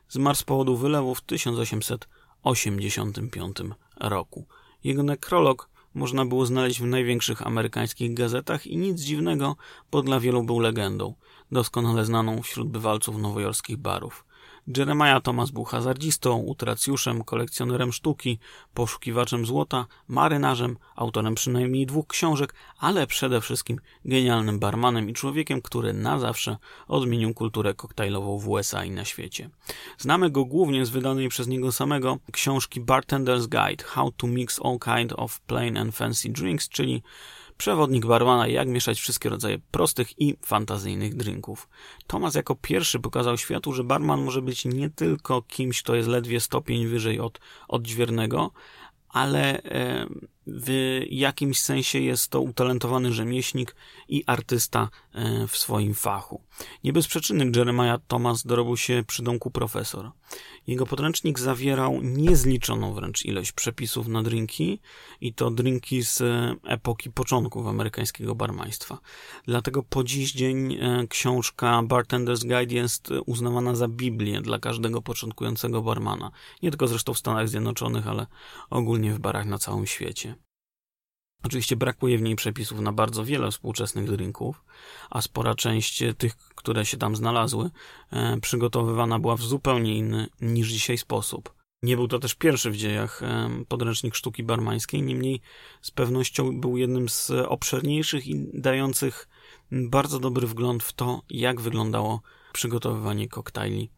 Zmarł 0.09 0.35
z 0.35 0.43
powodu 0.43 0.77
wylewu 0.77 1.15
w 1.15 1.21
1885 1.21 3.57
roku. 3.99 4.47
Jego 4.83 5.03
nekrolog 5.03 5.69
można 5.93 6.25
było 6.25 6.45
znaleźć 6.45 6.81
w 6.81 6.85
największych 6.85 7.47
amerykańskich 7.47 8.13
gazetach 8.13 8.67
i 8.67 8.77
nic 8.77 9.01
dziwnego, 9.01 9.55
bo 9.91 10.01
dla 10.01 10.19
wielu 10.19 10.43
był 10.43 10.59
legendą, 10.59 11.15
doskonale 11.51 12.05
znaną 12.05 12.41
wśród 12.41 12.69
bywalców 12.69 13.17
nowojorskich 13.17 13.77
barów. 13.77 14.25
Jeremiah 14.77 15.21
Thomas 15.21 15.51
był 15.51 15.63
hazardzistą, 15.63 16.37
utracjuszem, 16.37 17.23
kolekcjonerem 17.23 17.93
sztuki, 17.93 18.39
poszukiwaczem 18.73 19.45
złota, 19.45 19.85
marynarzem, 20.07 20.77
autorem 20.95 21.35
przynajmniej 21.35 21.85
dwóch 21.85 22.07
książek, 22.07 22.53
ale 22.79 23.07
przede 23.07 23.41
wszystkim 23.41 23.79
genialnym 24.05 24.59
barmanem 24.59 25.09
i 25.09 25.13
człowiekiem, 25.13 25.61
który 25.61 25.93
na 25.93 26.19
zawsze 26.19 26.57
odmienił 26.87 27.33
kulturę 27.33 27.73
koktajlową 27.73 28.39
w 28.39 28.49
USA 28.49 28.85
i 28.85 28.91
na 28.91 29.05
świecie. 29.05 29.49
Znamy 29.97 30.29
go 30.29 30.45
głównie 30.45 30.85
z 30.85 30.89
wydanej 30.89 31.29
przez 31.29 31.47
niego 31.47 31.71
samego 31.71 32.17
książki 32.31 32.81
Bartender's 32.81 33.47
Guide 33.47 33.83
How 33.83 34.11
to 34.11 34.27
Mix 34.27 34.59
All 34.63 34.79
Kind 34.79 35.13
of 35.15 35.39
Plain 35.39 35.77
and 35.77 35.95
Fancy 35.95 36.29
Drinks, 36.29 36.69
czyli 36.69 37.03
Przewodnik 37.59 38.05
barmana, 38.05 38.47
jak 38.47 38.67
mieszać 38.67 38.99
wszystkie 38.99 39.29
rodzaje 39.29 39.59
prostych 39.71 40.21
i 40.21 40.35
fantazyjnych 40.41 41.15
drinków. 41.15 41.69
Thomas 42.07 42.35
jako 42.35 42.55
pierwszy 42.55 42.99
pokazał 42.99 43.37
światu, 43.37 43.73
że 43.73 43.83
barman 43.83 44.23
może 44.23 44.41
być 44.41 44.65
nie 44.65 44.89
tylko 44.89 45.41
kimś, 45.41 45.81
kto 45.83 45.95
jest 45.95 46.09
ledwie 46.09 46.39
stopień 46.39 46.87
wyżej 46.87 47.19
od 47.19 47.39
odźwiernego, 47.67 48.51
ale 49.09 49.61
w 50.47 51.01
jakimś 51.09 51.59
sensie 51.61 51.99
jest 51.99 52.31
to 52.31 52.41
utalentowany 52.41 53.13
rzemieślnik 53.13 53.75
i 54.07 54.23
artysta 54.27 54.89
w 55.47 55.57
swoim 55.57 55.93
fachu. 55.93 56.41
Nie 56.83 56.93
bez 56.93 57.07
przyczyny 57.07 57.51
Jeremiah 57.55 57.99
Thomas 58.07 58.43
dorobił 58.43 58.77
się 58.77 59.03
przydomku 59.07 59.51
profesor. 59.51 60.11
Jego 60.67 60.85
podręcznik 60.85 61.39
zawierał 61.39 62.01
niezliczoną 62.01 62.93
wręcz 62.93 63.25
ilość 63.25 63.51
przepisów 63.51 64.07
na 64.07 64.23
drinki 64.23 64.79
i 65.21 65.33
to 65.33 65.51
drinki 65.51 66.03
z 66.03 66.21
epoki 66.63 67.11
początków 67.11 67.67
amerykańskiego 67.67 68.35
barmaństwa. 68.35 68.99
Dlatego 69.45 69.83
po 69.83 70.03
dziś 70.03 70.31
dzień 70.31 70.73
e, 70.73 71.07
książka 71.07 71.81
Bartender's 71.83 72.47
Guide 72.47 72.75
jest 72.75 73.09
uznawana 73.25 73.75
za 73.75 73.87
Biblię 73.87 74.41
dla 74.41 74.59
każdego 74.59 75.01
początkującego 75.01 75.81
barmana. 75.81 76.31
Nie 76.63 76.69
tylko 76.69 76.87
zresztą 76.87 77.13
w 77.13 77.19
Stanach 77.19 77.49
Zjednoczonych, 77.49 78.07
ale 78.07 78.27
ogólnie 78.69 79.13
w 79.13 79.19
barach 79.19 79.45
na 79.45 79.57
całym 79.57 79.87
świecie. 79.87 80.35
Oczywiście 81.43 81.75
brakuje 81.75 82.17
w 82.17 82.21
niej 82.21 82.35
przepisów 82.35 82.79
na 82.79 82.91
bardzo 82.91 83.25
wiele 83.25 83.51
współczesnych 83.51 84.11
drinków, 84.11 84.63
a 85.09 85.21
spora 85.21 85.55
część 85.55 86.03
tych, 86.17 86.37
które 86.37 86.85
się 86.85 86.97
tam 86.97 87.15
znalazły, 87.15 87.69
e, 88.11 88.39
przygotowywana 88.41 89.19
była 89.19 89.35
w 89.35 89.41
zupełnie 89.41 89.97
inny 89.97 90.27
niż 90.41 90.67
dzisiaj 90.67 90.97
sposób. 90.97 91.53
Nie 91.83 91.95
był 91.95 92.07
to 92.07 92.19
też 92.19 92.35
pierwszy 92.35 92.71
w 92.71 92.77
dziejach 92.77 93.23
e, 93.23 93.49
podręcznik 93.67 94.15
sztuki 94.15 94.43
barmańskiej, 94.43 95.01
niemniej 95.01 95.41
z 95.81 95.91
pewnością 95.91 96.61
był 96.61 96.77
jednym 96.77 97.09
z 97.09 97.31
obszerniejszych 97.31 98.27
i 98.27 98.35
dających 98.53 99.27
bardzo 99.71 100.19
dobry 100.19 100.47
wgląd 100.47 100.83
w 100.83 100.93
to, 100.93 101.21
jak 101.29 101.61
wyglądało 101.61 102.21
przygotowywanie 102.53 103.27
koktajli 103.27 103.89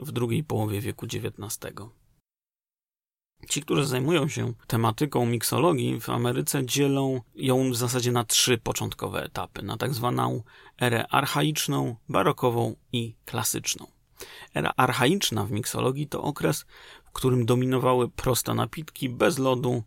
w 0.00 0.12
drugiej 0.12 0.44
połowie 0.44 0.80
wieku 0.80 1.06
XIX. 1.06 1.58
Ci, 3.48 3.62
którzy 3.62 3.86
zajmują 3.86 4.28
się 4.28 4.52
tematyką 4.66 5.26
miksologii 5.26 6.00
w 6.00 6.10
Ameryce, 6.10 6.66
dzielą 6.66 7.20
ją 7.34 7.70
w 7.70 7.76
zasadzie 7.76 8.12
na 8.12 8.24
trzy 8.24 8.58
początkowe 8.58 9.24
etapy: 9.24 9.62
na 9.62 9.76
tak 9.76 9.94
zwaną 9.94 10.42
erę 10.80 11.06
archaiczną, 11.08 11.96
barokową 12.08 12.76
i 12.92 13.14
klasyczną. 13.24 13.86
Era 14.54 14.72
archaiczna 14.76 15.44
w 15.44 15.50
miksologii 15.50 16.06
to 16.06 16.22
okres, 16.22 16.64
w 17.04 17.12
którym 17.12 17.46
dominowały 17.46 18.08
proste 18.08 18.54
napitki 18.54 19.08
bez 19.08 19.38
lodu, 19.38 19.82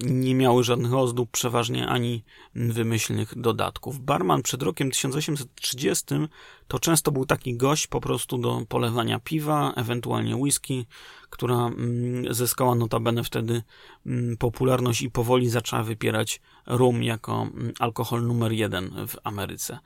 nie 0.00 0.34
miały 0.34 0.64
żadnych 0.64 0.94
ozdób, 0.94 1.30
przeważnie 1.30 1.86
ani 1.88 2.24
wymyślnych 2.54 3.38
dodatków. 3.40 4.00
Barman 4.00 4.42
przed 4.42 4.62
rokiem 4.62 4.90
1830 4.90 6.04
to 6.68 6.78
często 6.78 7.12
był 7.12 7.26
taki 7.26 7.56
gość 7.56 7.86
po 7.86 8.00
prostu 8.00 8.38
do 8.38 8.62
polewania 8.68 9.20
piwa, 9.20 9.72
ewentualnie 9.76 10.36
whisky, 10.36 10.86
która 11.30 11.66
mm, 11.66 12.34
zyskała 12.34 12.74
notabene 12.74 13.24
wtedy 13.24 13.62
mm, 14.06 14.36
popularność 14.36 15.02
i 15.02 15.10
powoli 15.10 15.48
zaczęła 15.48 15.82
wypierać 15.82 16.40
rum 16.66 17.02
jako 17.02 17.42
mm, 17.42 17.72
alkohol 17.78 18.26
numer 18.26 18.52
jeden 18.52 19.06
w 19.08 19.16
Ameryce. 19.24 19.78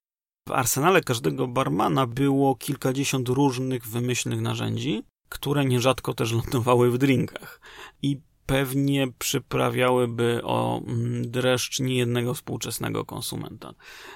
W 0.49 0.53
arsenale 0.53 1.01
każdego 1.01 1.49
barmana 1.49 2.07
było 2.07 2.55
kilkadziesiąt 2.55 3.29
różnych 3.29 3.87
wymyślnych 3.87 4.41
narzędzi, 4.41 5.03
które 5.29 5.65
nierzadko 5.65 6.15
też 6.15 6.33
lądowały 6.33 6.91
w 6.91 6.99
drinkach. 6.99 7.61
I 8.03 8.21
pewnie 8.47 9.07
przyprawiałyby 9.19 10.41
o 10.45 10.83
mm, 10.87 11.31
dreszcz 11.31 11.81
niejednego 11.81 12.35
współczesnego 12.35 13.05
konsumenta. 13.05 13.75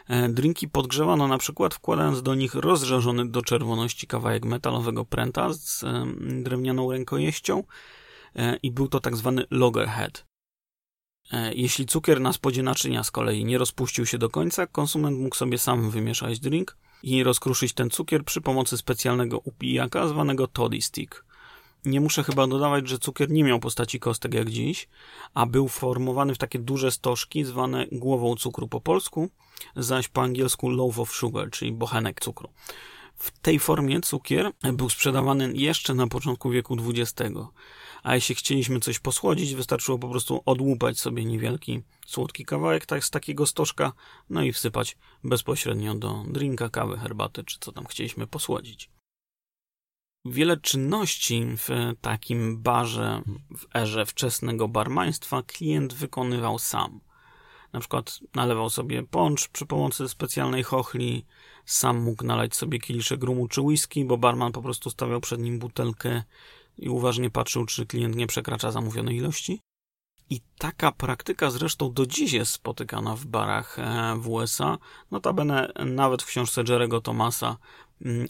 E, 0.09 0.29
drinki 0.29 0.69
podgrzewano 0.69 1.29
na 1.29 1.39
przykład 1.39 1.75
wkładając 1.75 2.23
do 2.23 2.35
nich 2.35 2.55
rozżarzony 2.55 3.29
do 3.29 3.43
czerwoności 3.43 4.07
kawałek 4.07 4.45
metalowego 4.45 5.05
pręta 5.05 5.53
z 5.53 5.85
drewnianą 6.43 6.93
rękojeścią 6.93 7.65
e, 8.37 8.57
i 8.57 8.71
był 8.71 8.89
to 8.89 9.01
tak 9.01 9.17
zwany 9.17 9.45
loggerhead. 9.51 10.27
E, 11.33 11.55
jeśli 11.55 11.87
cukier 11.87 12.21
na 12.21 12.33
spodzie 12.33 12.63
naczynia 12.63 13.05
z 13.05 13.11
kolei 13.11 13.45
nie 13.45 13.59
rozpuścił 13.59 14.07
się 14.07 14.19
do 14.19 14.31
końca, 14.31 14.67
konsument 14.67 15.19
mógł 15.19 15.37
sobie 15.37 15.59
sam 15.59 15.91
wymieszać 15.91 16.41
drink 16.41 16.77
i 17.03 17.23
rozkruszyć 17.23 17.73
ten 17.73 17.91
cukier 17.91 18.25
przy 18.25 18.41
pomocy 18.41 18.77
specjalnego 18.77 19.39
upijaka 19.39 20.09
zwanego 20.09 20.47
toddy 20.47 20.81
stick. 20.81 21.25
Nie 21.85 22.01
muszę 22.01 22.25
chyba 22.25 22.47
dodawać, 22.47 22.89
że 22.89 22.99
cukier 22.99 23.31
nie 23.31 23.45
miał 23.45 23.61
postaci 23.61 24.01
kostek 24.01 24.35
jak 24.35 24.51
dziś, 24.51 24.89
a 25.35 25.47
był 25.47 25.69
formowany 25.69 26.35
w 26.35 26.39
takie 26.39 26.59
duże 26.59 26.91
stożki 26.91 27.45
zwane 27.45 27.87
głową 27.93 28.37
cukru 28.37 28.69
po 28.69 28.81
polsku, 28.81 29.31
zaś 29.77 30.09
po 30.09 30.23
angielsku 30.23 30.71
loaf 30.71 30.99
of 30.99 31.13
sugar, 31.13 31.51
czyli 31.51 31.73
bochenek 31.73 32.21
cukru. 32.21 32.49
W 33.17 33.39
tej 33.39 33.59
formie 33.59 34.01
cukier 34.01 34.53
był 34.73 34.91
sprzedawany 34.91 35.53
jeszcze 35.55 35.95
na 35.95 36.07
początku 36.07 36.51
wieku 36.51 36.77
XX, 36.89 37.39
a 38.03 38.15
jeśli 38.15 38.35
chcieliśmy 38.35 38.81
coś 38.81 38.99
posłodzić, 38.99 39.55
wystarczyło 39.55 39.99
po 39.99 40.09
prostu 40.09 40.43
odłupać 40.47 40.99
sobie 40.99 41.25
niewielki, 41.25 41.83
słodki 42.07 42.45
kawałek 42.45 42.87
tak 42.87 43.05
z 43.05 43.11
takiego 43.11 43.47
stożka, 43.47 43.93
no 44.31 44.43
i 44.43 44.53
wsypać 44.53 44.97
bezpośrednio 45.25 45.95
do 45.95 46.25
drinka, 46.29 46.69
kawy, 46.69 46.97
herbaty, 46.97 47.45
czy 47.45 47.59
co 47.61 47.73
tam 47.73 47.87
chcieliśmy 47.87 48.27
posłodzić. 48.27 48.91
Wiele 50.25 50.57
czynności 50.57 51.45
w 51.57 51.69
takim 52.01 52.63
barze 52.63 53.23
w 53.57 53.77
erze 53.77 54.07
wczesnego 54.07 54.69
barmaństwa 54.69 55.43
klient 55.43 55.95
wykonywał 55.95 56.59
sam. 56.59 57.01
Na 57.73 57.81
przykład 57.81 58.21
nalewał 58.35 58.71
sobie 58.71 59.03
poncz 59.03 59.49
przy 59.49 59.67
pomocy 59.67 60.09
specjalnej 60.09 60.63
chochli, 60.63 61.27
sam 61.65 62.03
mógł 62.03 62.25
nalać 62.25 62.57
sobie 62.57 62.79
kieliszek 62.79 63.23
rumu 63.23 63.49
czy 63.49 63.61
whisky, 63.61 64.05
bo 64.05 64.17
barman 64.17 64.53
po 64.53 64.63
prostu 64.63 64.91
stawiał 64.91 65.21
przed 65.21 65.41
nim 65.41 65.59
butelkę 65.59 66.23
i 66.79 66.89
uważnie 66.89 67.31
patrzył, 67.31 67.67
czy 67.67 67.87
klient 67.87 68.17
nie 68.17 68.27
przekracza 68.27 68.71
zamówionej 68.71 69.17
ilości. 69.17 69.61
I 70.31 70.41
taka 70.59 70.93
praktyka 70.93 71.51
zresztą 71.51 71.93
do 71.93 72.07
dziś 72.07 72.33
jest 72.33 72.53
spotykana 72.53 73.17
w 73.17 73.25
barach 73.25 73.79
e, 73.79 74.17
w 74.19 74.29
USA. 74.29 74.79
Notabene 75.11 75.73
nawet 75.87 76.23
w 76.23 76.27
książce 76.27 76.63
Jerego 76.69 77.01
Thomasa 77.01 77.57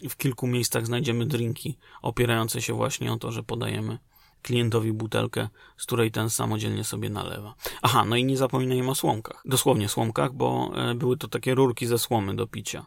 w 0.09 0.17
kilku 0.17 0.47
miejscach 0.47 0.85
znajdziemy 0.85 1.25
drinki 1.25 1.77
opierające 2.01 2.61
się 2.61 2.73
właśnie 2.73 3.13
o 3.13 3.17
to, 3.17 3.31
że 3.31 3.43
podajemy 3.43 3.97
klientowi 4.41 4.93
butelkę, 4.93 5.49
z 5.77 5.85
której 5.85 6.11
ten 6.11 6.29
samodzielnie 6.29 6.83
sobie 6.83 7.09
nalewa. 7.09 7.55
Aha, 7.81 8.05
no 8.05 8.15
i 8.15 8.25
nie 8.25 8.37
zapominajmy 8.37 8.89
o 8.89 8.95
słomkach. 8.95 9.41
Dosłownie 9.45 9.89
słomkach, 9.89 10.33
bo 10.33 10.71
e, 10.75 10.95
były 10.95 11.17
to 11.17 11.27
takie 11.27 11.55
rurki 11.55 11.87
ze 11.87 11.99
słomy 11.99 12.35
do 12.35 12.47
picia. 12.47 12.85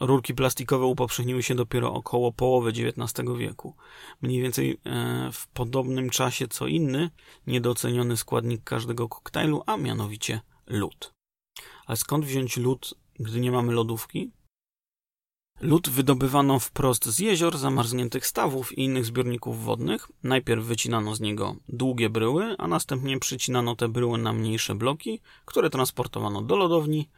Rurki 0.00 0.34
plastikowe 0.34 0.86
upowszechniły 0.86 1.42
się 1.42 1.54
dopiero 1.54 1.94
około 1.94 2.32
połowy 2.32 2.70
XIX 2.70 3.28
wieku. 3.38 3.76
Mniej 4.22 4.42
więcej 4.42 4.80
e, 4.84 5.30
w 5.32 5.48
podobnym 5.48 6.10
czasie 6.10 6.48
co 6.48 6.66
inny 6.66 7.10
niedoceniony 7.46 8.16
składnik 8.16 8.64
każdego 8.64 9.08
koktajlu, 9.08 9.62
a 9.66 9.76
mianowicie 9.76 10.40
lód. 10.66 11.12
Ale 11.86 11.96
skąd 11.96 12.24
wziąć 12.24 12.56
lód, 12.56 12.94
gdy 13.20 13.40
nie 13.40 13.52
mamy 13.52 13.72
lodówki? 13.72 14.30
Lód 15.62 15.88
wydobywano 15.88 16.58
wprost 16.58 17.06
z 17.06 17.18
jezior, 17.18 17.58
zamarzniętych 17.58 18.26
stawów 18.26 18.78
i 18.78 18.84
innych 18.84 19.04
zbiorników 19.04 19.64
wodnych. 19.64 20.08
Najpierw 20.22 20.64
wycinano 20.64 21.14
z 21.14 21.20
niego 21.20 21.56
długie 21.68 22.10
bryły, 22.10 22.54
a 22.58 22.68
następnie 22.68 23.18
przycinano 23.18 23.76
te 23.76 23.88
bryły 23.88 24.18
na 24.18 24.32
mniejsze 24.32 24.74
bloki, 24.74 25.20
które 25.44 25.70
transportowano 25.70 26.42
do 26.42 26.56
lodowni, 26.56 27.08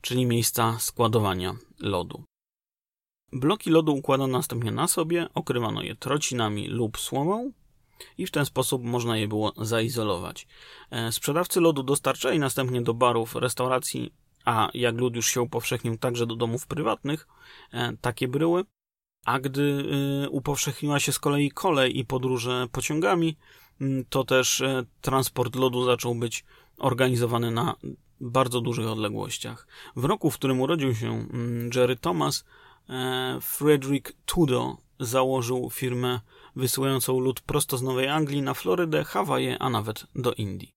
czyli 0.00 0.26
miejsca 0.26 0.78
składowania 0.78 1.54
lodu. 1.80 2.24
Bloki 3.32 3.70
lodu 3.70 3.94
układano 3.94 4.38
następnie 4.38 4.72
na 4.72 4.88
sobie, 4.88 5.28
okrywano 5.34 5.82
je 5.82 5.96
trocinami 5.96 6.68
lub 6.68 6.98
słomą 6.98 7.52
i 8.18 8.26
w 8.26 8.30
ten 8.30 8.46
sposób 8.46 8.84
można 8.84 9.16
je 9.16 9.28
było 9.28 9.52
zaizolować. 9.56 10.46
E, 10.90 11.12
sprzedawcy 11.12 11.60
lodu 11.60 11.82
dostarczali 11.82 12.38
następnie 12.38 12.82
do 12.82 12.94
barów, 12.94 13.34
restauracji, 13.34 14.12
a 14.44 14.68
jak 14.74 14.96
lód 14.96 15.16
już 15.16 15.26
się 15.26 15.42
upowszechnił 15.42 15.98
także 15.98 16.26
do 16.26 16.36
domów 16.36 16.66
prywatnych, 16.66 17.28
e, 17.72 17.96
takie 18.00 18.28
bryły. 18.28 18.64
A 19.24 19.40
gdy 19.40 19.84
e, 20.24 20.28
upowszechniła 20.28 21.00
się 21.00 21.12
z 21.12 21.18
kolei 21.18 21.50
kolej 21.50 21.98
i 21.98 22.04
podróże 22.04 22.66
pociągami, 22.72 23.36
to 24.08 24.24
też 24.24 24.62
transport 25.00 25.56
lodu 25.56 25.84
zaczął 25.84 26.14
być 26.14 26.44
organizowany 26.78 27.50
na 27.50 27.74
bardzo 28.20 28.60
dużych 28.60 28.86
odległościach. 28.86 29.66
W 29.96 30.04
roku, 30.04 30.30
w 30.30 30.34
którym 30.34 30.60
urodził 30.60 30.94
się 30.94 31.26
Jerry 31.74 31.96
Thomas, 31.96 32.44
E, 32.88 33.38
Frederick 33.40 34.12
Tudo 34.26 34.76
założył 35.00 35.70
firmę 35.70 36.20
wysyłającą 36.56 37.20
lód 37.20 37.40
prosto 37.40 37.78
z 37.78 37.82
Nowej 37.82 38.08
Anglii 38.08 38.42
na 38.42 38.54
Florydę, 38.54 39.04
Hawaje, 39.04 39.58
a 39.58 39.70
nawet 39.70 40.06
do 40.14 40.32
Indii. 40.32 40.72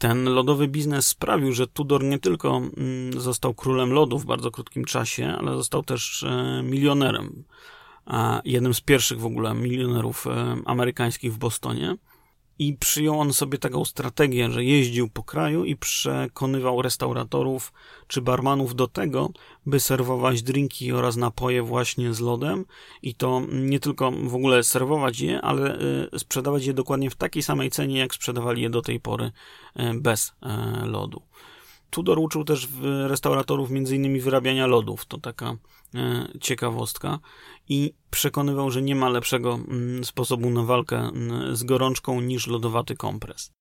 Ten 0.00 0.24
lodowy 0.24 0.68
biznes 0.68 1.06
sprawił, 1.06 1.52
że 1.52 1.66
Tudor 1.66 2.04
nie 2.04 2.18
tylko 2.18 2.56
mm, 2.56 3.20
został 3.20 3.54
królem 3.54 3.92
lodu 3.92 4.18
w 4.18 4.24
bardzo 4.24 4.50
krótkim 4.50 4.84
czasie, 4.84 5.34
ale 5.38 5.56
został 5.56 5.82
też 5.82 6.22
e, 6.22 6.62
milionerem. 6.62 7.44
Jednym 8.44 8.74
z 8.74 8.80
pierwszych 8.80 9.20
w 9.20 9.26
ogóle 9.26 9.54
milionerów 9.54 10.26
e, 10.26 10.56
amerykańskich 10.64 11.34
w 11.34 11.38
Bostonie 11.38 11.96
i 12.60 12.74
przyjął 12.74 13.20
on 13.20 13.32
sobie 13.32 13.58
taką 13.58 13.84
strategię, 13.84 14.50
że 14.50 14.64
jeździł 14.64 15.08
po 15.08 15.22
kraju 15.22 15.64
i 15.64 15.76
przekonywał 15.76 16.82
restauratorów 16.82 17.72
czy 18.06 18.22
barmanów 18.22 18.74
do 18.74 18.88
tego, 18.88 19.30
by 19.66 19.80
serwować 19.80 20.42
drinki 20.42 20.92
oraz 20.92 21.16
napoje 21.16 21.62
właśnie 21.62 22.14
z 22.14 22.20
lodem 22.20 22.64
i 23.02 23.14
to 23.14 23.42
nie 23.52 23.80
tylko 23.80 24.10
w 24.10 24.34
ogóle 24.34 24.62
serwować 24.62 25.20
je, 25.20 25.40
ale 25.40 25.78
y, 26.14 26.18
sprzedawać 26.18 26.64
je 26.66 26.74
dokładnie 26.74 27.10
w 27.10 27.14
takiej 27.14 27.42
samej 27.42 27.70
cenie, 27.70 27.98
jak 27.98 28.14
sprzedawali 28.14 28.62
je 28.62 28.70
do 28.70 28.82
tej 28.82 29.00
pory 29.00 29.24
y, 29.24 29.82
bez 29.94 30.28
y, 30.28 30.86
lodu. 30.86 31.22
Tudor 31.90 32.18
uczył 32.18 32.44
też 32.44 32.68
restauratorów 33.06 33.70
między 33.70 33.96
innymi 33.96 34.20
wyrabiania 34.20 34.66
lodów. 34.66 35.04
To 35.04 35.18
taka 35.18 35.56
e, 35.94 36.28
ciekawostka. 36.40 37.18
I 37.68 37.94
przekonywał, 38.10 38.70
że 38.70 38.82
nie 38.82 38.96
ma 38.96 39.08
lepszego 39.08 39.54
mm, 39.54 40.04
sposobu 40.04 40.50
na 40.50 40.62
walkę 40.62 40.98
mm, 40.98 41.56
z 41.56 41.64
gorączką 41.64 42.20
niż 42.20 42.46
lodowaty 42.46 42.96
kompres. 42.96 43.52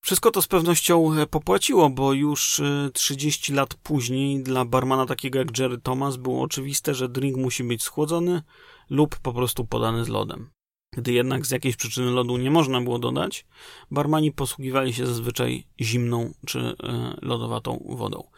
Wszystko 0.00 0.30
to 0.30 0.42
z 0.42 0.46
pewnością 0.46 1.14
e, 1.14 1.26
popłaciło, 1.26 1.90
bo 1.90 2.12
już 2.12 2.62
30 2.92 3.52
e, 3.52 3.56
lat 3.56 3.74
później 3.74 4.42
dla 4.42 4.64
barmana 4.64 5.06
takiego 5.06 5.38
jak 5.38 5.58
Jerry 5.58 5.78
Thomas 5.78 6.16
było 6.16 6.42
oczywiste, 6.42 6.94
że 6.94 7.08
drink 7.08 7.36
musi 7.36 7.64
być 7.64 7.82
schłodzony 7.82 8.42
lub 8.90 9.18
po 9.18 9.32
prostu 9.32 9.64
podany 9.64 10.04
z 10.04 10.08
lodem. 10.08 10.50
Gdy 10.92 11.12
jednak 11.12 11.46
z 11.46 11.50
jakiejś 11.50 11.76
przyczyny 11.76 12.10
lodu 12.10 12.36
nie 12.36 12.50
można 12.50 12.80
było 12.80 12.98
dodać, 12.98 13.46
barmani 13.90 14.32
posługiwali 14.32 14.94
się 14.94 15.06
zazwyczaj 15.06 15.66
zimną 15.80 16.34
czy 16.46 16.58
e, 16.60 16.74
lodowatą 17.22 17.86
wodą. 17.88 18.30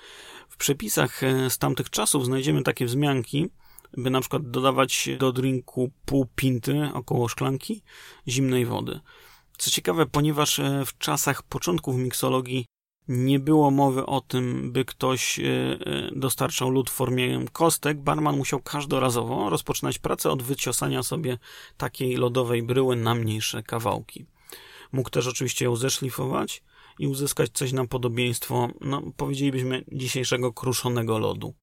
W 0.49 0.57
przepisach 0.57 1.23
e, 1.23 1.51
z 1.51 1.59
tamtych 1.59 1.91
czasów 1.91 2.25
znajdziemy 2.25 2.63
takie 2.63 2.87
wzmianki, 2.87 3.49
by 3.97 4.11
na 4.11 4.21
przykład 4.21 4.51
dodawać 4.51 5.09
do 5.19 5.33
drinku 5.33 5.91
pół 6.05 6.27
pinty, 6.37 6.91
około 6.95 7.29
szklanki, 7.29 7.83
zimnej 8.29 8.67
wody. 8.67 9.01
Co 9.59 9.71
ciekawe, 9.71 10.07
ponieważ 10.07 10.59
e, 10.59 10.85
w 10.87 10.99
czasach 10.99 11.43
początków 11.43 11.97
miksologii 11.97 12.67
nie 13.11 13.39
było 13.39 13.71
mowy 13.71 14.07
o 14.07 14.21
tym, 14.21 14.73
by 14.73 14.85
ktoś 14.85 15.39
e, 15.39 15.43
e, 15.45 16.11
dostarczał 16.17 16.71
lód 16.71 16.91
w 16.91 16.93
formie 16.93 17.45
kostek. 17.53 17.99
Barman 17.99 18.37
musiał 18.37 18.61
każdorazowo 18.61 19.51
rozpoczynać 19.51 19.99
pracę 19.99 20.31
od 20.31 20.43
wyciosania 20.43 21.03
sobie 21.03 21.39
takiej 21.77 22.17
lodowej 22.17 22.63
bryły 22.63 22.97
na 22.97 23.15
mniejsze 23.15 23.63
kawałki. 23.63 24.27
Mógł 24.93 25.11
też 25.11 25.27
oczywiście 25.27 25.65
ją 25.65 25.77
zeszlifować 25.77 26.63
i 26.99 27.07
uzyskać 27.07 27.51
coś 27.53 27.73
na 27.73 27.87
podobieństwo, 27.87 28.69
no 28.81 29.03
powiedzielibyśmy, 29.17 29.85
dzisiejszego 29.93 30.53
kruszonego 30.53 31.19
lodu. 31.19 31.55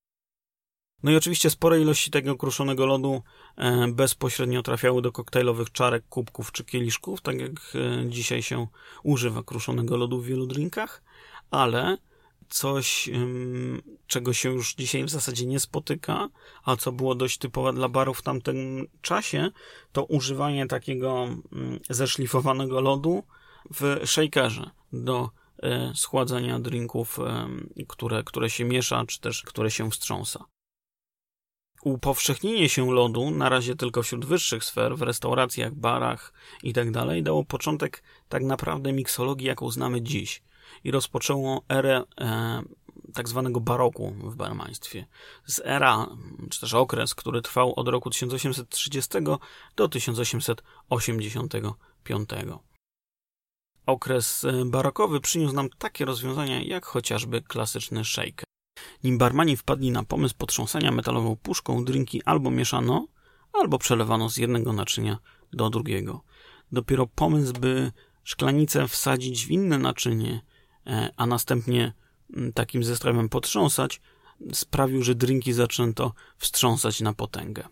No 1.04 1.12
i 1.12 1.16
oczywiście 1.16 1.50
spore 1.50 1.82
ilości 1.82 2.12
tego 2.12 2.36
kruszonego 2.36 2.86
lodu 2.86 3.22
e, 3.58 3.88
bezpośrednio 3.88 4.64
trafiały 4.64 5.02
do 5.02 5.12
koktajlowych 5.12 5.72
czarek, 5.72 6.04
kubków 6.10 6.52
czy 6.52 6.64
kieliszków, 6.64 7.22
tak 7.22 7.40
jak 7.40 7.78
dzisiaj 8.10 8.44
się 8.44 8.68
używa 9.04 9.44
kruszonego 9.44 9.98
lodu 9.98 10.22
w 10.22 10.26
wielu 10.26 10.48
drinkach 10.48 11.07
ale 11.52 11.98
coś, 12.50 13.10
czego 14.08 14.34
się 14.34 14.50
już 14.50 14.76
dzisiaj 14.76 15.04
w 15.04 15.10
zasadzie 15.10 15.46
nie 15.46 15.60
spotyka, 15.60 16.30
a 16.64 16.76
co 16.76 16.92
było 16.92 17.16
dość 17.16 17.38
typowe 17.38 17.74
dla 17.74 17.90
barów 17.90 18.20
w 18.20 18.22
tamtym 18.22 18.88
czasie, 19.02 19.52
to 19.92 20.04
używanie 20.04 20.68
takiego 20.68 21.28
zeszlifowanego 21.90 22.82
lodu 22.82 23.24
w 23.74 24.02
shakerze 24.06 24.70
do 24.94 25.30
e, 25.64 25.92
schładzania 25.96 26.60
drinków, 26.60 27.20
które, 27.88 28.24
które 28.24 28.50
się 28.50 28.66
miesza, 28.66 29.06
czy 29.08 29.20
też 29.20 29.42
które 29.42 29.72
się 29.72 29.92
wstrząsa. 29.92 30.46
Upowszechnienie 31.84 32.70
się 32.70 32.94
lodu, 32.94 33.32
na 33.32 33.50
razie 33.50 33.76
tylko 33.76 34.04
wśród 34.04 34.26
wyższych 34.26 34.64
sfer, 34.64 34.98
w 34.98 35.02
restauracjach, 35.02 35.76
barach 35.76 36.34
itd., 36.64 37.06
tak 37.08 37.24
dało 37.24 37.46
początek 37.46 38.04
tak 38.30 38.44
naprawdę 38.44 38.94
miksologii, 38.94 39.48
jaką 39.48 39.72
znamy 39.72 40.02
dziś 40.02 40.42
i 40.84 40.92
rozpoczęło 40.92 41.62
erę 41.70 42.04
e, 42.22 42.62
tak 43.14 43.30
zwanego 43.30 43.60
baroku 43.60 44.14
w 44.24 44.36
barmaństwie. 44.36 45.06
Z 45.46 45.62
era, 45.66 46.08
czy 46.50 46.60
też 46.60 46.74
okres, 46.74 47.16
który 47.16 47.42
trwał 47.42 47.74
od 47.76 47.88
roku 47.88 48.10
1830 48.10 49.18
do 49.76 49.88
1885. 49.88 52.30
Okres 53.86 54.46
e, 54.46 54.66
barokowy 54.66 55.22
przyniósł 55.22 55.56
nam 55.56 55.70
takie 55.78 56.06
rozwiązania 56.06 56.62
jak 56.62 56.86
chociażby 56.86 57.42
klasyczny 57.42 58.06
shaker. 58.06 58.48
Nim 59.04 59.18
barmani 59.18 59.58
wpadli 59.58 59.92
na 59.92 60.04
pomysł 60.04 60.36
potrząsania 60.38 60.92
metalową 60.92 61.36
puszką, 61.36 61.86
drinki 61.86 62.24
albo 62.24 62.52
mieszano, 62.52 63.08
albo 63.54 63.78
przelewano 63.78 64.30
z 64.30 64.38
jednego 64.38 64.74
naczynia 64.74 65.20
do 65.54 65.70
drugiego. 65.70 66.22
Dopiero 66.72 67.08
pomysł, 67.08 67.54
by 67.54 67.92
szklanicę 68.24 68.88
wsadzić 68.88 69.46
w 69.46 69.52
inne 69.52 69.78
naczynie, 69.78 70.42
a 71.18 71.26
następnie 71.26 71.94
mm, 72.34 72.54
takim 72.54 72.84
zestawem 72.84 73.30
potrząsać, 73.30 74.02
sprawił, 74.54 75.04
że 75.04 75.16
drinki 75.16 75.54
zaczęto 75.54 76.14
wstrząsać 76.38 77.02
na 77.02 77.14
potęgę. 77.14 77.68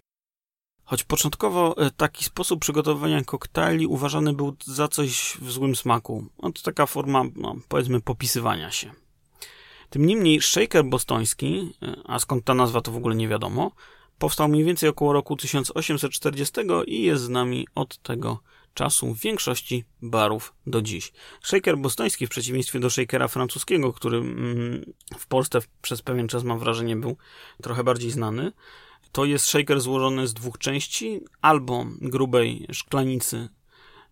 Choć 0.83 1.03
początkowo 1.03 1.77
e, 1.77 1.91
taki 1.91 2.25
sposób 2.25 2.61
przygotowywania 2.61 3.23
koktajli 3.23 3.87
uważany 3.87 4.33
był 4.33 4.55
za 4.65 4.87
coś 4.87 5.37
w 5.41 5.51
złym 5.51 5.75
smaku. 5.75 6.25
No 6.43 6.51
to 6.51 6.61
taka 6.61 6.85
forma, 6.85 7.23
no, 7.35 7.55
powiedzmy, 7.67 8.01
popisywania 8.01 8.71
się. 8.71 8.91
Tym 9.89 10.05
niemniej 10.05 10.41
shaker 10.41 10.85
bostoński, 10.85 11.73
e, 11.81 11.95
a 12.05 12.19
skąd 12.19 12.45
ta 12.45 12.53
nazwa 12.53 12.81
to 12.81 12.91
w 12.91 12.97
ogóle 12.97 13.15
nie 13.15 13.27
wiadomo, 13.27 13.71
powstał 14.17 14.47
mniej 14.47 14.63
więcej 14.63 14.89
około 14.89 15.13
roku 15.13 15.35
1840 15.35 16.61
i 16.87 17.01
jest 17.01 17.23
z 17.23 17.29
nami 17.29 17.67
od 17.75 17.97
tego 17.97 18.39
czasu 18.75 19.13
w 19.13 19.19
większości 19.19 19.85
barów 20.01 20.53
do 20.67 20.81
dziś. 20.81 21.13
Shaker 21.43 21.77
bostoński 21.77 22.27
w 22.27 22.29
przeciwieństwie 22.29 22.79
do 22.79 22.89
shakera 22.89 23.27
francuskiego, 23.27 23.93
który 23.93 24.17
mm, 24.17 24.93
w 25.17 25.27
Polsce 25.27 25.59
przez 25.81 26.01
pewien 26.01 26.27
czas 26.27 26.43
mam 26.43 26.59
wrażenie 26.59 26.95
był 26.95 27.17
trochę 27.61 27.83
bardziej 27.83 28.11
znany, 28.11 28.51
to 29.15 29.25
jest 29.25 29.45
shaker 29.45 29.81
złożony 29.81 30.27
z 30.27 30.33
dwóch 30.33 30.57
części, 30.57 31.21
albo 31.41 31.85
grubej 32.01 32.67
szklanicy 32.71 33.49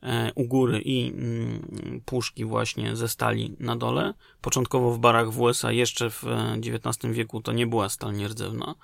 e, 0.03 0.31
u 0.35 0.43
góry 0.43 0.81
i 0.81 1.07
mm, 1.07 2.01
puszki 2.05 2.45
właśnie 2.45 2.95
ze 2.95 3.09
stali 3.09 3.55
na 3.59 3.75
dole. 3.75 4.13
Początkowo 4.41 4.91
w 4.91 4.99
barach 4.99 5.31
w 5.31 5.41
USA 5.41 5.71
jeszcze 5.71 6.09
w 6.09 6.23
XIX 6.57 7.05
e, 7.05 7.13
wieku 7.13 7.41
to 7.41 7.51
nie 7.51 7.67
była 7.67 7.89
stal 7.89 8.13
nierdzewna. 8.13 8.75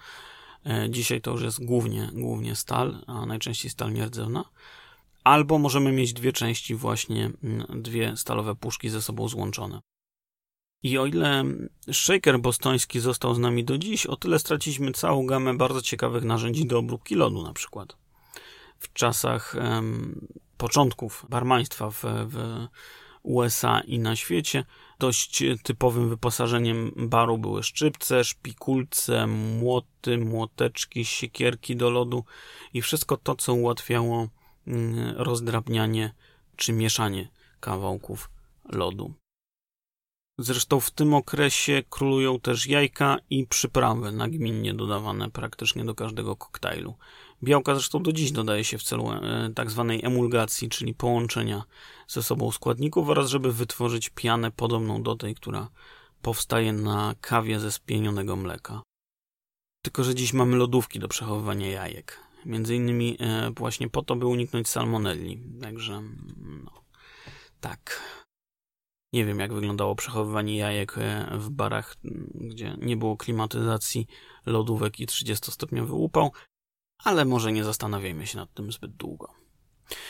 E, 0.66 0.90
dzisiaj 0.90 1.22
to 1.22 1.32
już 1.32 1.42
jest 1.42 1.66
głównie, 1.66 2.10
głównie 2.14 2.56
stal, 2.56 3.04
a 3.08 3.26
najczęściej 3.26 3.72
stal 3.72 3.94
nierdzewna. 3.94 4.46
Albo 5.30 5.60
możemy 5.60 5.92
mieć 5.92 6.14
dwie 6.14 6.34
części, 6.34 6.76
właśnie 6.76 7.32
mm, 7.44 7.82
dwie 7.82 8.18
stalowe 8.18 8.56
puszki 8.56 8.90
ze 8.90 9.02
sobą 9.02 9.28
złączone. 9.28 9.82
I 10.84 10.98
o 10.98 11.06
ile 11.06 11.44
shaker 11.92 12.40
bostoński 12.40 13.00
został 13.00 13.36
z 13.36 13.40
nami 13.40 13.64
do 13.64 13.78
dziś, 13.78 14.06
o 14.06 14.16
tyle 14.16 14.40
straciliśmy 14.40 14.92
całą 14.92 15.26
gamę 15.26 15.54
bardzo 15.54 15.82
ciekawych 15.82 16.24
narzędzi 16.24 16.66
do 16.66 16.80
obróbki 16.80 17.16
lodu 17.16 17.44
na 17.44 17.54
przykład. 17.54 17.98
W 18.80 18.94
czasach 18.94 19.56
um, 19.56 20.28
początków 20.58 21.26
barmaństwa 21.30 21.90
w, 21.90 22.02
w 22.04 22.68
USA 23.24 23.82
i 23.82 24.00
na 24.00 24.16
świecie 24.16 24.66
dość 25.00 25.44
typowym 25.64 26.10
wyposażeniem 26.10 26.92
baru 26.96 27.38
były 27.38 27.64
szczypce, 27.64 28.24
szpikulce, 28.24 29.28
młoty, 29.28 30.18
młoteczki, 30.18 31.06
siekierki 31.06 31.76
do 31.76 31.90
lodu 31.90 32.24
i 32.74 32.82
wszystko 32.82 33.18
to, 33.18 33.36
co 33.36 33.54
ułatwiało 33.54 34.28
rozdrabnianie 35.16 36.14
czy 36.56 36.74
mieszanie 36.74 37.30
kawałków 37.60 38.30
lodu. 38.70 39.14
Zresztą 40.42 40.80
w 40.80 40.92
tym 40.92 41.14
okresie 41.14 41.84
królują 41.90 42.40
też 42.40 42.68
jajka 42.68 43.18
i 43.30 43.48
przyprawy 43.48 44.12
nagminnie 44.12 44.74
dodawane 44.74 45.30
praktycznie 45.30 45.86
do 45.86 45.96
każdego 45.96 46.36
koktajlu. 46.36 46.96
Białka 47.44 47.76
zresztą 47.76 48.04
do 48.04 48.14
dziś 48.14 48.32
dodaje 48.32 48.64
się 48.64 48.78
w 48.78 48.84
celu 48.84 49.12
e, 49.12 49.50
tak 49.56 49.72
zwanej 49.72 50.06
emulgacji, 50.06 50.70
czyli 50.70 50.94
połączenia 50.94 51.64
ze 52.08 52.24
sobą 52.24 52.52
składników 52.52 53.10
oraz 53.10 53.30
żeby 53.30 53.54
wytworzyć 53.54 54.10
pianę 54.10 54.52
podobną 54.52 55.04
do 55.04 55.16
tej, 55.16 55.36
która 55.36 55.70
powstaje 56.22 56.74
na 56.74 57.16
kawie 57.22 57.60
ze 57.60 57.72
spienionego 57.72 58.36
mleka. 58.36 58.82
Tylko, 59.82 60.04
że 60.04 60.16
dziś 60.16 60.34
mamy 60.34 60.58
lodówki 60.58 61.00
do 61.00 61.08
przechowywania 61.08 61.68
jajek. 61.68 62.29
Między 62.46 62.76
innymi 62.76 63.18
e, 63.20 63.52
właśnie 63.58 63.90
po 63.90 64.02
to, 64.02 64.16
by 64.16 64.26
uniknąć 64.26 64.68
salmonelli. 64.68 65.44
Także, 65.62 66.04
no, 66.64 66.84
tak. 67.60 68.02
Nie 69.14 69.26
wiem, 69.26 69.40
jak 69.40 69.54
wyglądało 69.54 69.96
przechowywanie 69.96 70.58
jajek 70.58 70.98
e, 70.98 71.30
w 71.38 71.50
barach, 71.50 71.96
gdzie 72.34 72.78
nie 72.82 72.98
było 72.98 73.18
klimatyzacji, 73.18 74.08
lodówek 74.46 75.00
i 75.00 75.08
30-stopniowy 75.08 75.94
upał, 75.94 76.32
ale 77.04 77.26
może 77.26 77.52
nie 77.52 77.64
zastanawiajmy 77.64 78.28
się 78.28 78.38
nad 78.38 78.54
tym 78.54 78.72
zbyt 78.72 78.92
długo. 78.92 79.34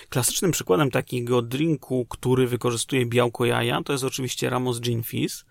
Klasycznym 0.10 0.52
przykładem 0.52 0.92
takiego 0.92 1.42
drinku, 1.42 2.06
który 2.06 2.48
wykorzystuje 2.48 3.06
białko 3.06 3.46
jaja, 3.46 3.84
to 3.84 3.94
jest 3.94 4.04
oczywiście 4.04 4.50
Ramos 4.50 4.80
Gin 4.80 5.04
Fizz, 5.04 5.46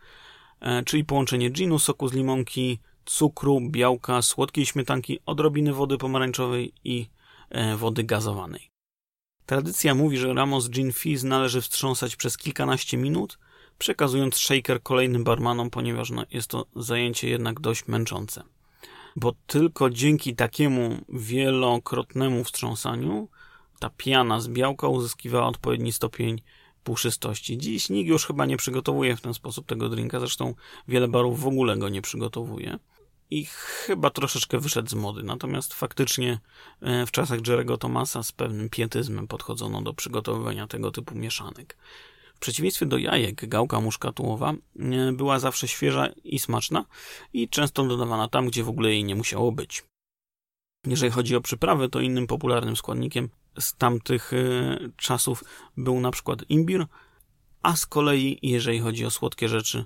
e, 0.61 0.83
czyli 0.83 1.05
połączenie 1.05 1.51
ginu, 1.51 1.79
soku 1.79 2.09
z 2.09 2.13
limonki, 2.13 2.81
cukru, 3.09 3.61
białka, 3.71 4.23
słodkiej 4.23 4.67
śmietanki, 4.67 5.19
odrobiny 5.27 5.73
wody 5.73 5.99
pomarańczowej 5.99 6.73
i 6.85 7.07
e, 7.51 7.77
wody 7.77 8.05
gazowanej. 8.05 8.71
Tradycja 9.47 9.95
mówi, 9.95 10.17
że 10.19 10.35
Ramos 10.35 10.71
Gin 10.71 10.93
Fizz 10.93 11.23
należy 11.23 11.61
wstrząsać 11.61 12.17
przez 12.17 12.37
kilkanaście 12.37 12.97
minut, 12.97 13.39
przekazując 13.79 14.37
shaker 14.37 14.83
kolejnym 14.83 15.25
barmanom, 15.25 15.71
ponieważ 15.71 16.11
no, 16.11 16.25
jest 16.31 16.49
to 16.49 16.67
zajęcie 16.77 17.29
jednak 17.29 17.61
dość 17.61 17.89
męczące. 17.89 18.43
Bo 19.17 19.33
tylko 19.47 19.91
dzięki 19.91 20.37
takiemu 20.37 21.05
wielokrotnemu 21.09 22.45
wstrząsaniu 22.45 23.29
ta 23.79 23.91
piana 23.91 24.41
z 24.41 24.49
białka 24.49 24.89
uzyskiwała 24.89 25.47
odpowiedni 25.47 25.93
stopień 25.93 26.43
puszystości. 26.85 27.59
Dziś 27.59 27.91
nikt 27.91 28.09
już 28.09 28.27
chyba 28.27 28.47
nie 28.47 28.57
przygotowuje 28.57 29.17
w 29.17 29.21
ten 29.21 29.35
sposób 29.35 29.67
tego 29.67 29.89
drinka, 29.89 30.21
zresztą 30.21 30.55
wiele 30.89 31.09
barów 31.09 31.41
w 31.41 31.47
ogóle 31.47 31.77
go 31.77 31.89
nie 31.89 32.03
przygotowuje 32.03 32.79
i 33.31 33.45
chyba 33.45 34.11
troszeczkę 34.11 34.59
wyszedł 34.59 34.89
z 34.89 34.95
mody. 34.95 35.23
Natomiast 35.23 35.75
faktycznie 35.75 36.41
e, 36.81 37.07
w 37.07 37.11
czasach 37.11 37.47
Jerego 37.47 37.79
Thomasa 37.79 38.23
z 38.23 38.33
pewnym 38.33 38.69
pietyzmem 38.69 39.29
podchodzono 39.29 39.83
do 39.83 39.95
przygotowywania 39.95 40.67
tego 40.67 40.91
typu 40.91 41.15
mieszanek. 41.15 41.77
W 42.35 42.39
przeciwieństwie 42.39 42.87
do 42.87 42.99
jajek, 42.99 43.49
gałka 43.49 43.81
muszkatułowa 43.81 44.53
e, 44.53 45.13
była 45.13 45.39
zawsze 45.39 45.69
świeża 45.69 46.09
i 46.25 46.39
smaczna 46.39 46.85
i 47.33 47.49
często 47.49 47.85
dodawana 47.85 48.29
tam, 48.29 48.47
gdzie 48.47 48.65
w 48.65 48.69
ogóle 48.69 48.91
jej 48.91 49.05
nie 49.05 49.15
musiało 49.15 49.53
być. 49.53 49.85
Jeżeli 50.87 51.13
chodzi 51.13 51.37
o 51.37 51.41
przyprawy, 51.41 51.89
to 51.89 52.01
innym 52.01 52.27
popularnym 52.27 52.77
składnikiem 52.77 53.29
z 53.61 53.75
tamtych 53.75 54.33
e, 54.33 54.79
czasów 54.97 55.45
był 55.77 56.01
na 56.01 56.11
przykład 56.11 56.45
imbir, 56.49 56.87
a 57.63 57.77
z 57.77 57.87
kolei, 57.87 58.39
jeżeli 58.43 58.79
chodzi 58.79 59.05
o 59.07 59.11
słodkie 59.11 59.49
rzeczy, 59.49 59.85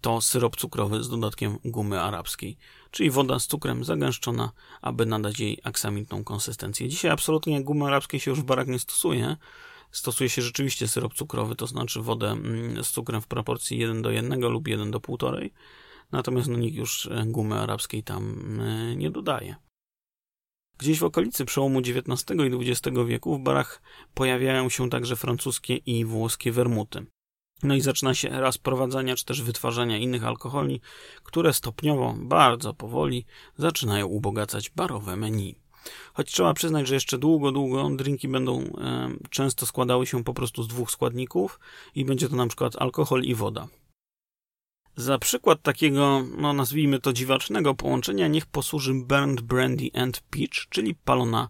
to 0.00 0.20
syrop 0.20 0.56
cukrowy 0.56 1.02
z 1.02 1.08
dodatkiem 1.08 1.58
gumy 1.64 2.00
arabskiej, 2.00 2.56
czyli 2.90 3.10
woda 3.10 3.38
z 3.38 3.46
cukrem 3.46 3.84
zagęszczona, 3.84 4.52
aby 4.82 5.06
nadać 5.06 5.40
jej 5.40 5.60
aksamitną 5.64 6.24
konsystencję. 6.24 6.88
Dzisiaj 6.88 7.10
absolutnie 7.10 7.64
gumy 7.64 7.86
arabskiej 7.86 8.20
się 8.20 8.30
już 8.30 8.40
w 8.40 8.44
barach 8.44 8.66
nie 8.66 8.78
stosuje. 8.78 9.36
Stosuje 9.90 10.30
się 10.30 10.42
rzeczywiście 10.42 10.88
syrop 10.88 11.14
cukrowy, 11.14 11.56
to 11.56 11.66
znaczy 11.66 12.00
wodę 12.00 12.30
mm, 12.30 12.84
z 12.84 12.90
cukrem 12.90 13.20
w 13.20 13.26
proporcji 13.26 13.78
1 13.78 14.02
do 14.02 14.10
1 14.10 14.40
lub 14.40 14.68
1 14.68 14.90
do 14.90 14.98
1,5. 14.98 15.50
Natomiast 16.12 16.48
no, 16.48 16.58
nikt 16.58 16.76
już 16.76 17.06
e, 17.06 17.24
gumy 17.26 17.60
arabskiej 17.60 18.02
tam 18.02 18.60
e, 18.60 18.96
nie 18.96 19.10
dodaje. 19.10 19.56
Gdzieś 20.78 20.98
w 20.98 21.04
okolicy 21.04 21.44
przełomu 21.44 21.78
XIX 21.78 22.40
i 22.40 22.70
XX 22.70 22.98
wieku 23.06 23.38
w 23.38 23.42
barach 23.42 23.82
pojawiają 24.14 24.68
się 24.68 24.90
także 24.90 25.16
francuskie 25.16 25.76
i 25.76 26.04
włoskie 26.04 26.52
wermuty. 26.52 27.06
No 27.62 27.74
i 27.74 27.80
zaczyna 27.80 28.14
się 28.14 28.30
era 28.30 28.52
sprowadzania 28.52 29.16
czy 29.16 29.24
też 29.24 29.42
wytwarzania 29.42 29.98
innych 29.98 30.24
alkoholi, 30.24 30.80
które 31.22 31.52
stopniowo, 31.52 32.14
bardzo 32.18 32.74
powoli 32.74 33.26
zaczynają 33.56 34.06
ubogacać 34.06 34.70
barowe 34.70 35.16
menu. 35.16 35.64
Choć 36.14 36.32
trzeba 36.32 36.54
przyznać, 36.54 36.88
że 36.88 36.94
jeszcze 36.94 37.18
długo, 37.18 37.52
długo 37.52 37.90
drinki 37.90 38.28
będą 38.28 38.60
e, 38.60 39.10
często 39.30 39.66
składały 39.66 40.06
się 40.06 40.24
po 40.24 40.34
prostu 40.34 40.62
z 40.62 40.68
dwóch 40.68 40.90
składników 40.90 41.60
i 41.94 42.04
będzie 42.04 42.28
to 42.28 42.36
na 42.36 42.46
przykład 42.46 42.76
alkohol 42.76 43.22
i 43.22 43.34
woda. 43.34 43.68
Za 44.96 45.18
przykład 45.18 45.62
takiego, 45.62 46.24
no 46.36 46.52
nazwijmy 46.52 47.00
to 47.00 47.12
dziwacznego 47.12 47.74
połączenia, 47.74 48.28
niech 48.28 48.46
posłuży 48.46 48.94
Burned 48.94 49.40
Brandy 49.40 49.90
and 49.94 50.20
Peach, 50.20 50.68
czyli 50.70 50.94
palona 50.94 51.48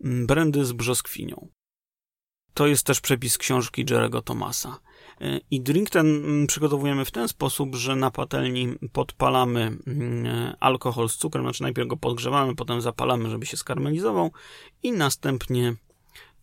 brandy 0.00 0.64
z 0.64 0.72
brzoskwinią. 0.72 1.48
To 2.54 2.66
jest 2.66 2.86
też 2.86 3.00
przepis 3.00 3.38
książki 3.38 3.86
Jerego 3.90 4.22
Thomasa. 4.22 4.78
I 5.50 5.60
drink 5.60 5.90
ten 5.90 6.06
mm, 6.06 6.46
przygotowujemy 6.46 7.04
w 7.04 7.10
ten 7.10 7.28
sposób, 7.28 7.74
że 7.74 7.96
na 7.96 8.10
patelni 8.10 8.68
podpalamy 8.92 9.78
mm, 9.86 10.54
alkohol 10.60 11.08
z 11.08 11.16
cukrem, 11.16 11.44
znaczy 11.44 11.62
najpierw 11.62 11.88
go 11.88 11.96
podgrzewamy, 11.96 12.54
potem 12.54 12.80
zapalamy, 12.80 13.30
żeby 13.30 13.46
się 13.46 13.56
skarmelizował 13.56 14.30
i 14.82 14.92
następnie 14.92 15.74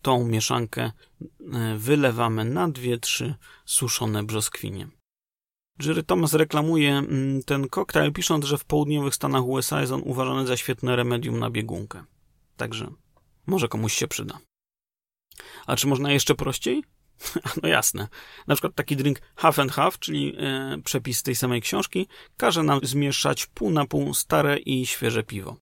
tą 0.02 0.26
mieszankę 0.26 0.82
e, 0.82 1.76
wylewamy 1.76 2.44
na 2.44 2.68
dwie, 2.68 2.98
trzy 2.98 3.34
suszone 3.64 4.22
brzoskwinie. 4.22 4.88
Jerry 5.84 6.02
Thomas 6.02 6.34
reklamuje 6.34 6.92
mm, 6.92 7.42
ten 7.42 7.68
koktajl, 7.68 8.12
pisząc, 8.12 8.44
że 8.44 8.58
w 8.58 8.64
południowych 8.64 9.14
Stanach 9.14 9.46
USA 9.46 9.80
jest 9.80 9.92
on 9.92 10.02
uważany 10.04 10.46
za 10.46 10.56
świetne 10.56 10.96
remedium 10.96 11.38
na 11.38 11.50
biegunkę. 11.50 12.04
Także 12.56 12.90
może 13.46 13.68
komuś 13.68 13.92
się 13.92 14.08
przyda. 14.08 14.38
A 15.66 15.76
czy 15.76 15.86
można 15.86 16.12
jeszcze 16.12 16.34
prościej? 16.34 16.84
No 17.62 17.68
jasne. 17.68 18.08
Na 18.46 18.54
przykład 18.54 18.74
taki 18.74 18.96
drink 18.96 19.20
half 19.36 19.58
and 19.58 19.72
half, 19.72 19.98
czyli 19.98 20.36
e, 20.38 20.78
przepis 20.84 21.22
tej 21.22 21.36
samej 21.36 21.62
książki, 21.62 22.08
każe 22.36 22.62
nam 22.62 22.80
zmieszać 22.82 23.46
pół 23.46 23.70
na 23.70 23.86
pół 23.86 24.14
stare 24.14 24.58
i 24.58 24.86
świeże 24.86 25.22
piwo. 25.22 25.56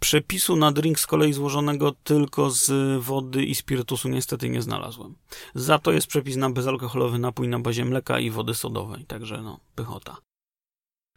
Przepisu 0.00 0.56
na 0.56 0.72
drink 0.72 1.00
z 1.00 1.06
kolei 1.06 1.32
złożonego 1.32 1.92
tylko 2.04 2.50
z 2.50 2.98
wody 3.02 3.44
i 3.44 3.54
spirytusu 3.54 4.08
niestety 4.08 4.48
nie 4.48 4.62
znalazłem. 4.62 5.14
Za 5.54 5.78
to 5.78 5.92
jest 5.92 6.06
przepis 6.06 6.36
na 6.36 6.50
bezalkoholowy 6.50 7.18
napój 7.18 7.48
na 7.48 7.58
bazie 7.58 7.84
mleka 7.84 8.18
i 8.18 8.30
wody 8.30 8.54
sodowej, 8.54 9.04
także 9.04 9.42
no, 9.42 9.60
pychota. 9.74 10.16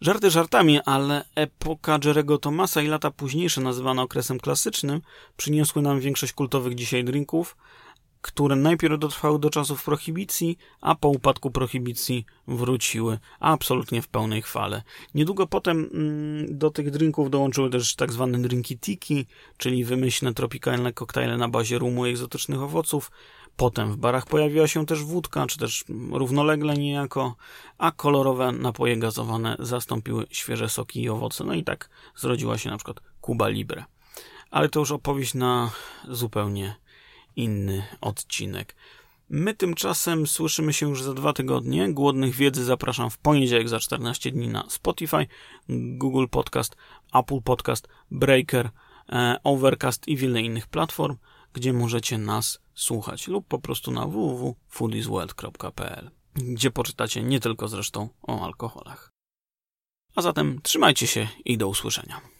Żarty 0.02 0.32
żartami, 0.32 0.80
ale 0.86 1.26
epoka 1.36 2.00
Jerego 2.06 2.38
Thomasa 2.38 2.82
i 2.82 2.88
lata 2.88 3.12
późniejsze, 3.12 3.62
nazywane 3.62 4.02
okresem 4.02 4.40
klasycznym, 4.40 5.02
przyniosły 5.38 5.82
nam 5.82 6.00
większość 6.00 6.34
kultowych 6.34 6.76
dzisiaj 6.76 7.04
drinków, 7.04 7.58
które 8.24 8.56
najpierw 8.56 9.00
dotrwały 9.00 9.40
do 9.40 9.50
czasów 9.50 9.84
prohibicji, 9.84 10.58
a 10.82 10.96
po 10.96 11.08
upadku 11.08 11.52
prohibicji 11.52 12.26
wróciły 12.48 13.20
absolutnie 13.40 14.02
w 14.02 14.08
pełnej 14.08 14.42
chwale. 14.42 14.84
Niedługo 15.16 15.48
potem 15.48 15.90
mm, 15.94 16.58
do 16.58 16.72
tych 16.72 16.92
drinków 16.92 17.30
dołączyły 17.30 17.70
też 17.70 17.96
tak 17.96 18.14
zwane 18.14 18.38
drinki 18.42 18.78
tiki, 18.78 19.26
czyli 19.58 19.86
wymyślne 19.86 20.34
tropikalne 20.34 20.94
koktajle 20.94 21.38
na 21.38 21.50
bazie 21.50 21.80
rumu 21.80 22.06
i 22.06 22.10
egzotycznych 22.10 22.62
owoców. 22.62 23.12
Potem 23.58 23.92
w 23.92 23.98
barach 23.98 24.26
pojawiła 24.26 24.68
się 24.68 24.86
też 24.86 25.04
wódka, 25.04 25.48
czy 25.48 25.58
też 25.58 25.86
równolegle 26.12 26.74
niejako, 26.74 27.36
a 27.78 27.92
kolorowe 27.92 28.52
napoje 28.52 28.98
gazowane 28.98 29.56
zastąpiły 29.60 30.26
świeże 30.30 30.70
soki 30.70 31.02
i 31.02 31.10
owoce. 31.10 31.44
No 31.44 31.54
i 31.54 31.64
tak 31.64 31.90
zrodziła 32.16 32.58
się 32.58 32.70
na 32.70 32.78
przykład 32.78 33.00
Cuba 33.26 33.48
Libre. 33.48 33.84
Ale 34.52 34.70
to 34.70 34.80
już 34.80 34.92
opowieść 34.92 35.34
na 35.34 35.72
zupełnie 36.10 36.83
inny 37.36 37.84
odcinek. 38.02 38.76
My 39.30 39.54
tymczasem 39.54 40.28
słyszymy 40.28 40.74
się 40.74 40.90
już 40.90 41.04
za 41.04 41.14
dwa 41.14 41.34
tygodnie. 41.34 41.94
Głodnych 41.94 42.36
wiedzy 42.36 42.64
zapraszam 42.64 43.10
w 43.10 43.18
poniedziałek 43.18 43.70
za 43.70 43.80
14 43.80 44.32
dni 44.32 44.48
na 44.48 44.70
Spotify, 44.70 45.28
Google 45.70 46.26
Podcast, 46.32 46.76
Apple 47.14 47.42
Podcast, 47.42 47.88
Breaker, 48.12 48.70
e, 49.10 49.40
Overcast 49.44 50.08
i 50.08 50.18
wiele 50.18 50.42
innych 50.42 50.68
platform, 50.68 51.18
gdzie 51.54 51.74
możecie 51.74 52.18
nas 52.18 52.60
słuchać 52.76 53.28
lub 53.28 53.48
po 53.48 53.60
prostu 53.60 53.92
na 53.92 54.08
www.foodisworld.pl, 54.08 56.12
gdzie 56.36 56.72
poczytacie 56.72 57.24
nie 57.24 57.40
tylko 57.40 57.68
zresztą 57.68 58.10
o 58.22 58.46
alkoholach. 58.46 59.10
A 60.16 60.22
zatem 60.22 60.60
trzymajcie 60.64 61.08
się 61.08 61.28
i 61.46 61.58
do 61.58 61.68
usłyszenia. 61.68 62.33